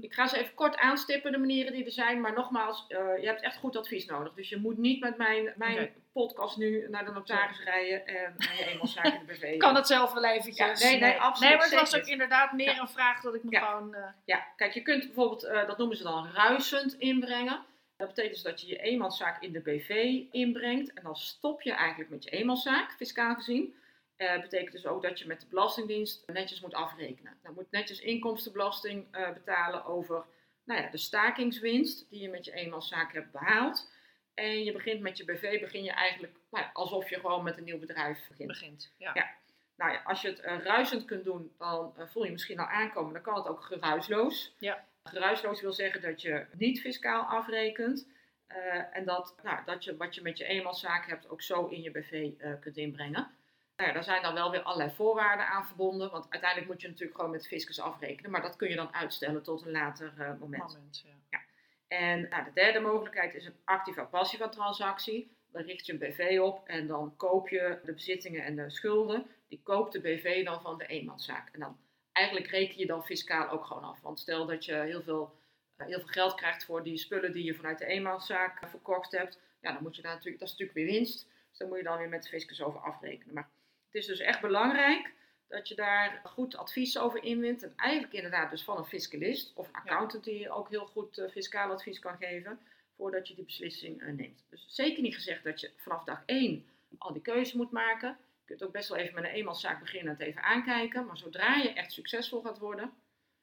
ik 0.00 0.14
ga 0.14 0.26
ze 0.26 0.38
even 0.38 0.54
kort 0.54 0.76
aanstippen, 0.76 1.32
de 1.32 1.38
manieren 1.38 1.72
die 1.72 1.84
er 1.84 1.92
zijn. 1.92 2.20
Maar 2.20 2.32
nogmaals, 2.32 2.84
uh, 2.88 2.98
je 3.20 3.26
hebt 3.26 3.42
echt 3.42 3.56
goed 3.56 3.76
advies 3.76 4.06
nodig. 4.06 4.32
Dus 4.34 4.48
je 4.48 4.56
moet 4.56 4.78
niet 4.78 5.00
met 5.00 5.16
mijn, 5.16 5.52
mijn 5.56 5.72
Okay. 5.72 5.92
podcast 6.12 6.56
nu 6.56 6.88
naar 6.88 7.04
de 7.04 7.10
notaris 7.10 7.62
rijden 7.64 8.06
en, 8.06 8.34
je 8.56 8.66
eenmanszaak 8.66 9.04
in 9.04 9.26
de 9.26 9.32
BV. 9.32 9.56
kan 9.58 9.74
het 9.74 9.86
zelf 9.86 10.12
wel 10.12 10.24
eventjes. 10.24 10.82
Ja, 10.82 10.88
nee, 10.88 10.98
nee, 11.00 11.20
absoluut. 11.20 11.48
Nee, 11.50 11.58
maar 11.58 11.80
het 11.80 11.90
was 11.90 12.00
ook 12.00 12.06
inderdaad 12.06 12.52
meer 12.52 12.74
Ja. 12.74 12.80
een 12.80 12.88
vraag 12.88 13.20
dat 13.20 13.34
ik 13.34 13.42
me 13.42 13.50
Ja. 13.50 13.60
gewoon... 13.66 13.94
Uh, 13.94 14.06
Ja, 14.24 14.46
kijk, 14.56 14.72
je 14.74 14.82
kunt 14.82 15.04
bijvoorbeeld, 15.04 15.40
dat 15.66 15.78
noemen 15.78 15.96
ze 15.96 16.02
dan 16.02 16.30
ruisend 16.32 16.94
inbrengen. 16.98 17.64
Dat 17.96 18.08
betekent 18.08 18.34
dus 18.34 18.42
dat 18.42 18.60
je 18.60 18.66
je 18.66 18.78
eenmanszaak 18.78 19.42
in 19.42 19.52
de 19.52 19.60
BV 19.60 20.20
inbrengt 20.30 20.92
en 20.92 21.02
dan 21.02 21.16
stop 21.16 21.62
je 21.62 21.72
eigenlijk 21.72 22.10
met 22.10 22.24
je 22.24 22.30
eenmanszaak, 22.30 22.92
fiscaal 22.92 23.34
gezien. 23.34 23.74
Dat 24.16 24.28
uh, 24.28 24.40
betekent 24.40 24.72
dus 24.72 24.86
ook 24.86 25.02
dat 25.02 25.18
je 25.18 25.26
met 25.26 25.40
de 25.40 25.46
Belastingdienst 25.46 26.26
netjes 26.26 26.60
moet 26.60 26.74
afrekenen. 26.74 27.38
Dan 27.42 27.54
moet 27.54 27.70
netjes 27.70 28.00
inkomstenbelasting 28.00 29.16
uh, 29.16 29.32
betalen 29.32 29.84
over 29.84 30.24
nou 30.64 30.82
ja, 30.82 30.90
de 30.90 30.98
stakingswinst 30.98 32.10
die 32.10 32.20
je 32.20 32.28
met 32.28 32.44
je 32.44 32.52
eenmanszaak 32.52 33.12
hebt 33.12 33.32
behaald. 33.32 33.90
En 34.34 34.64
je 34.64 34.72
begint 34.72 35.00
met 35.00 35.16
je 35.16 35.24
BV, 35.24 35.60
begin 35.60 35.82
je 35.82 35.92
eigenlijk 35.92 36.32
nou 36.50 36.64
ja, 36.64 36.70
alsof 36.72 37.10
je 37.10 37.20
gewoon 37.20 37.44
met 37.44 37.56
een 37.56 37.64
nieuw 37.64 37.78
bedrijf 37.78 38.28
begint. 38.28 38.48
begint. 38.48 38.92
Ja. 38.98 39.10
Ja. 39.14 39.30
Nou 39.76 39.92
ja, 39.92 40.02
als 40.04 40.22
je 40.22 40.28
het 40.28 40.44
uh, 40.44 40.58
ruisend 40.58 41.04
kunt 41.04 41.24
doen, 41.24 41.52
dan 41.58 41.94
voel 41.96 42.24
je 42.24 42.30
misschien 42.30 42.58
al 42.58 42.66
aankomen. 42.66 43.12
Dan 43.12 43.22
kan 43.22 43.34
het 43.34 43.48
ook 43.48 43.64
geruisloos. 43.64 44.54
Ja. 44.58 44.84
Geruisloos 45.10 45.60
wil 45.60 45.72
zeggen 45.72 46.02
dat 46.02 46.22
je 46.22 46.46
niet 46.56 46.80
fiscaal 46.80 47.22
afrekent. 47.22 48.08
Eh, 48.46 48.96
en 48.96 49.04
dat, 49.04 49.34
nou, 49.42 49.64
dat 49.64 49.84
je 49.84 49.96
wat 49.96 50.14
je 50.14 50.22
met 50.22 50.38
je 50.38 50.44
eenmanszaak 50.44 51.06
hebt 51.06 51.28
ook 51.28 51.42
zo 51.42 51.66
in 51.66 51.82
je 51.82 51.90
BV 51.90 52.30
eh, 52.38 52.52
kunt 52.60 52.76
inbrengen. 52.76 53.30
Nou 53.76 53.88
ja, 53.88 53.94
daar 53.94 54.04
zijn 54.04 54.22
dan 54.22 54.34
wel 54.34 54.50
weer 54.50 54.62
allerlei 54.62 54.90
voorwaarden 54.94 55.46
aan 55.46 55.66
verbonden. 55.66 56.10
Want 56.10 56.26
uiteindelijk 56.28 56.70
moet 56.70 56.80
je 56.80 56.88
natuurlijk 56.88 57.16
gewoon 57.16 57.30
met 57.30 57.46
fiscus 57.46 57.80
afrekenen. 57.80 58.30
Maar 58.30 58.42
dat 58.42 58.56
kun 58.56 58.68
je 58.68 58.76
dan 58.76 58.94
uitstellen 58.94 59.42
tot 59.42 59.64
een 59.64 59.70
later 59.70 60.12
eh, 60.18 60.38
moment. 60.38 60.62
Moment, 60.62 61.04
ja. 61.30 61.40
En 61.88 62.28
nou, 62.28 62.44
de 62.44 62.52
derde 62.54 62.80
mogelijkheid 62.80 63.34
is 63.34 63.46
een 63.46 63.56
activa-passiva 63.64 64.48
transactie. 64.48 65.36
Dan 65.52 65.62
richt 65.62 65.86
je 65.86 65.92
een 65.92 65.98
BV 65.98 66.38
op 66.42 66.68
en 66.68 66.86
dan 66.86 67.16
koop 67.16 67.48
je 67.48 67.78
de 67.84 67.92
bezittingen 67.92 68.44
en 68.44 68.56
de 68.56 68.70
schulden. 68.70 69.26
Die 69.48 69.60
koopt 69.62 69.92
de 69.92 70.00
BV 70.00 70.44
dan 70.44 70.60
van 70.60 70.78
de 70.78 70.86
eenmanszaak. 70.86 71.48
En 71.52 71.60
dan 71.60 71.78
eigenlijk 72.14 72.50
reken 72.50 72.78
je 72.78 72.86
dan 72.86 73.04
fiscaal 73.04 73.48
ook 73.48 73.64
gewoon 73.64 73.84
af. 73.84 74.00
Want 74.00 74.20
stel 74.20 74.46
dat 74.46 74.64
je 74.64 74.74
heel 74.74 75.02
veel, 75.02 75.34
eh, 75.76 75.86
heel 75.86 75.98
veel 75.98 76.08
geld 76.08 76.34
krijgt 76.34 76.64
voor 76.64 76.82
die 76.82 76.98
spullen 76.98 77.32
die 77.32 77.44
je 77.44 77.54
vanuit 77.54 77.78
de 77.78 77.86
eenmanszaak 77.86 78.62
eh, 78.62 78.68
verkocht 78.68 79.12
hebt. 79.12 79.38
Ja, 79.60 79.72
dan 79.72 79.82
moet 79.82 79.96
je 79.96 80.02
daar 80.02 80.14
natuurlijk, 80.14 80.38
dat 80.38 80.48
is 80.48 80.58
natuurlijk 80.58 80.86
weer 80.86 80.96
winst. 80.96 81.28
Dus 81.48 81.58
daar 81.58 81.68
moet 81.68 81.78
je 81.78 81.84
dan 81.84 81.98
weer 81.98 82.08
met 82.08 82.22
de 82.22 82.28
fiscus 82.28 82.62
over 82.62 82.80
afrekenen. 82.80 83.34
Maar 83.34 83.48
het 83.86 83.94
is 83.94 84.06
dus 84.06 84.20
echt 84.20 84.40
belangrijk 84.40 85.12
dat 85.48 85.68
je 85.68 85.74
daar 85.74 86.20
goed 86.24 86.56
advies 86.56 86.98
over 86.98 87.22
inwint. 87.22 87.62
En 87.62 87.72
eigenlijk 87.76 88.12
inderdaad 88.12 88.50
dus 88.50 88.64
van 88.64 88.76
een 88.76 88.84
fiscalist 88.84 89.52
of 89.54 89.68
een 89.68 89.74
accountant 89.74 90.24
die 90.24 90.38
je 90.38 90.50
ook 90.50 90.68
heel 90.68 90.86
goed 90.86 91.18
uh, 91.18 91.30
fiscaal 91.30 91.70
advies 91.70 91.98
kan 91.98 92.16
geven. 92.16 92.58
Voordat 92.96 93.28
je 93.28 93.34
die 93.34 93.44
beslissing 93.44 94.02
neemt. 94.16 94.44
Dus 94.50 94.64
zeker 94.68 95.02
niet 95.02 95.14
gezegd 95.14 95.44
dat 95.44 95.60
je 95.60 95.70
vanaf 95.76 96.04
dag 96.04 96.22
1 96.26 96.66
al 96.98 97.12
die 97.12 97.22
keuze 97.22 97.56
moet 97.56 97.70
maken. 97.70 98.18
Je 98.44 98.50
kunt 98.50 98.64
ook 98.64 98.72
best 98.72 98.88
wel 98.88 98.98
even 98.98 99.14
met 99.14 99.24
een 99.24 99.30
eenmanszaak 99.30 99.80
beginnen 99.80 100.12
en 100.12 100.18
het 100.18 100.28
even 100.28 100.42
aankijken. 100.42 101.06
Maar 101.06 101.16
zodra 101.16 101.56
je 101.56 101.72
echt 101.72 101.92
succesvol 101.92 102.40
gaat 102.40 102.58
worden, 102.58 102.92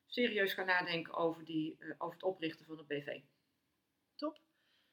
serieus 0.07 0.53
gaan 0.53 0.65
nadenken 0.65 1.13
over, 1.13 1.45
die, 1.45 1.77
uh, 1.79 1.93
over 1.97 2.13
het 2.13 2.23
oprichten 2.23 2.65
van 2.65 2.77
een 2.77 2.87
BV. 2.87 3.19
Top. 4.15 4.39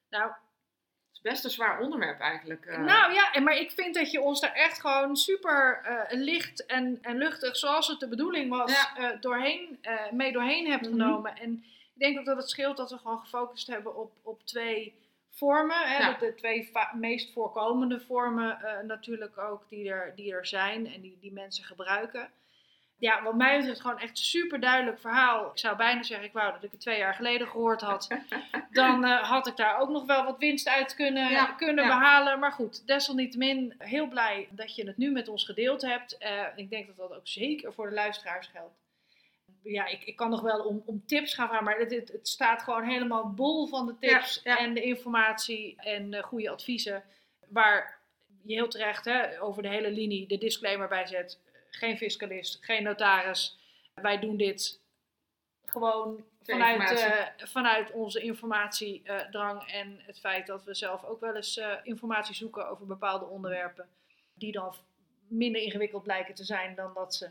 Nou, 0.09 0.29
het 0.29 1.13
is 1.13 1.21
best 1.21 1.45
een 1.45 1.51
zwaar 1.51 1.81
onderwerp 1.81 2.21
eigenlijk. 2.21 2.65
Uh. 2.65 2.79
Nou 2.79 3.13
ja, 3.13 3.41
maar 3.41 3.57
ik 3.57 3.71
vind 3.71 3.95
dat 3.95 4.11
je 4.11 4.21
ons 4.21 4.41
daar 4.41 4.53
echt 4.53 4.81
gewoon 4.81 5.17
super 5.17 5.83
uh, 5.85 6.21
licht 6.21 6.67
en, 6.67 6.99
en 7.03 7.17
luchtig, 7.17 7.57
zoals 7.57 7.89
het 7.89 8.01
de 8.01 8.09
bedoeling 8.09 8.51
was, 8.51 8.73
ja. 8.73 9.13
uh, 9.15 9.21
doorheen, 9.21 9.81
mee 10.11 10.33
doorheen 10.33 10.71
hebt 10.71 10.87
mm 10.87 10.93
-hmm. 10.93 11.01
genomen. 11.01 11.37
En 11.37 11.65
ik 11.95 12.01
denk 12.01 12.19
ook 12.19 12.25
dat 12.25 12.37
het 12.37 12.51
scheelt 12.51 12.77
dat 12.77 12.91
we 12.91 12.99
gewoon 12.99 13.19
gefocust 13.19 13.67
hebben 13.67 13.97
op, 13.97 14.13
op 14.23 14.43
twee 14.43 14.95
vormen. 15.39 15.89
Hè, 15.89 15.99
ja. 15.99 16.17
De 16.19 16.35
twee 16.35 16.71
meest 16.95 17.33
voorkomende 17.33 18.01
vormen 18.01 18.59
natuurlijk 18.87 19.39
ook 19.39 19.69
die 19.69 19.91
er, 19.91 20.13
die 20.15 20.33
er 20.33 20.47
zijn 20.47 20.87
en 20.87 21.01
die, 21.01 21.19
die 21.21 21.33
mensen 21.33 21.65
gebruiken 21.65 22.31
ja, 22.99 23.23
wat 23.23 23.35
mij 23.35 23.59
betreft 23.59 23.81
gewoon 23.81 23.99
echt 23.99 24.19
super 24.19 24.61
duidelijk 24.61 25.01
verhaal. 25.01 25.51
Ik 25.51 25.59
zou 25.59 25.77
bijna 25.77 26.03
zeggen, 26.03 26.27
ik 26.27 26.33
wou 26.33 26.53
dat 26.53 26.63
ik 26.65 26.71
het 26.71 26.81
twee 26.81 26.99
jaar 26.99 27.15
geleden 27.15 27.49
gehoord 27.49 27.81
had. 27.81 28.09
Dan 28.71 29.05
uh, 29.05 29.29
had 29.29 29.47
ik 29.47 29.57
daar 29.57 29.79
ook 29.79 29.89
nog 29.89 30.07
wel 30.07 30.25
wat 30.25 30.39
winst 30.39 30.69
uit 30.69 30.95
kunnen, 30.95 31.31
ja, 31.31 31.45
kunnen 31.45 31.85
ja. 31.85 31.99
behalen. 31.99 32.39
Maar 32.39 32.53
goed, 32.53 32.87
desalniettemin 32.87 33.75
heel 33.79 34.09
blij 34.09 34.49
dat 34.51 34.75
je 34.75 34.87
het 34.87 34.97
nu 34.97 35.11
met 35.11 35.29
ons 35.29 35.45
gedeeld 35.45 35.83
hebt. 35.83 36.17
Uh, 36.21 36.43
ik 36.57 36.71
denk 36.71 36.87
dat 36.87 36.97
dat 36.97 37.17
ook 37.17 37.29
zeker 37.29 37.73
voor 37.73 37.89
de 37.89 37.95
luisteraars 37.95 38.47
geldt. 38.47 38.75
Ja, 39.71 39.87
ik, 39.87 40.05
ik 40.05 40.17
kan 40.17 40.31
nog 40.31 40.41
wel 40.41 40.65
om, 40.65 40.83
om 40.87 41.07
tips 41.07 41.35
gaan 41.35 41.47
vragen, 41.47 41.65
maar 41.65 41.79
het, 41.79 41.91
het, 41.91 42.13
het 42.13 42.29
staat 42.29 42.63
gewoon 42.63 42.85
helemaal 42.85 43.33
bol 43.33 43.67
van 43.67 43.87
de 43.87 43.99
tips 43.99 44.43
en 44.43 44.75
de 44.75 44.83
informatie 44.83 45.75
en 45.77 46.13
uh, 46.13 46.23
goede 46.23 46.51
adviezen. 46.51 47.05
Waar 47.49 47.99
je 48.43 48.55
heel 48.55 48.69
terecht 48.69 49.05
hè, 49.05 49.43
over 49.43 49.63
de 49.63 49.69
hele 49.69 49.91
linie 49.91 50.27
de 50.27 50.39
disclaimer 50.39 50.89
bij 50.89 51.07
zet 51.07 51.39
geen 51.71 51.97
fiscalist, 51.97 52.59
geen 52.61 52.83
notaris. 52.83 53.59
Wij 53.95 54.19
doen 54.19 54.37
dit 54.37 54.81
gewoon 55.65 56.25
vanuit, 56.43 56.93
uh, 56.93 57.47
vanuit 57.47 57.91
onze 57.91 58.21
informatiedrang 58.21 59.63
uh, 59.63 59.75
en 59.75 60.01
het 60.03 60.21
feit 60.21 60.47
dat 60.47 60.65
we 60.65 60.75
zelf 60.75 61.05
ook 61.05 61.21
wel 61.21 61.37
eens 61.37 61.57
uh, 61.57 61.73
informatie 61.83 62.35
zoeken 62.35 62.69
over 62.69 62.87
bepaalde 62.87 63.25
onderwerpen. 63.25 63.89
Die 64.35 64.53
dan 64.53 64.75
minder 65.29 65.63
ingewikkeld 65.63 66.03
blijken 66.03 66.35
te 66.35 66.45
zijn 66.45 66.75
dan 66.75 66.95
dat 66.95 67.15
ze 67.15 67.31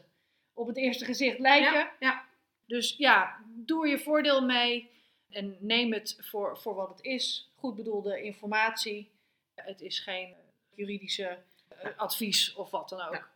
op 0.53 0.67
het 0.67 0.77
eerste 0.77 1.05
gezicht 1.05 1.39
lijken. 1.39 1.73
Ja, 1.73 1.91
ja. 1.99 2.25
Dus 2.67 2.95
ja, 2.97 3.39
doe 3.45 3.83
er 3.83 3.89
je 3.89 3.99
voordeel 3.99 4.45
mee 4.45 4.91
en 5.29 5.57
neem 5.59 5.93
het 5.93 6.17
voor, 6.21 6.57
voor 6.57 6.75
wat 6.75 6.89
het 6.89 7.01
is. 7.01 7.51
Goed 7.55 7.75
bedoelde 7.75 8.21
informatie. 8.21 9.11
Het 9.55 9.81
is 9.81 9.99
geen 9.99 10.35
juridische 10.75 11.37
advies 11.95 12.53
of 12.53 12.71
wat 12.71 12.89
dan 12.89 13.01
ook. 13.01 13.13
Ja. 13.13 13.27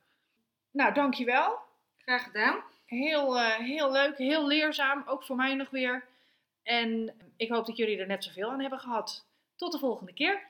Nou, 0.71 0.93
dankjewel. 0.93 1.59
Graag 1.97 2.23
gedaan. 2.23 2.63
Heel, 2.85 3.37
uh, 3.37 3.55
heel 3.55 3.91
leuk, 3.91 4.17
heel 4.17 4.47
leerzaam, 4.47 5.03
ook 5.05 5.23
voor 5.23 5.35
mij 5.35 5.55
nog 5.55 5.69
weer. 5.69 6.05
En 6.63 7.13
ik 7.37 7.49
hoop 7.49 7.65
dat 7.65 7.77
jullie 7.77 7.97
er 7.97 8.07
net 8.07 8.23
zoveel 8.23 8.49
aan 8.49 8.61
hebben 8.61 8.79
gehad. 8.79 9.25
Tot 9.55 9.71
de 9.71 9.79
volgende 9.79 10.13
keer. 10.13 10.49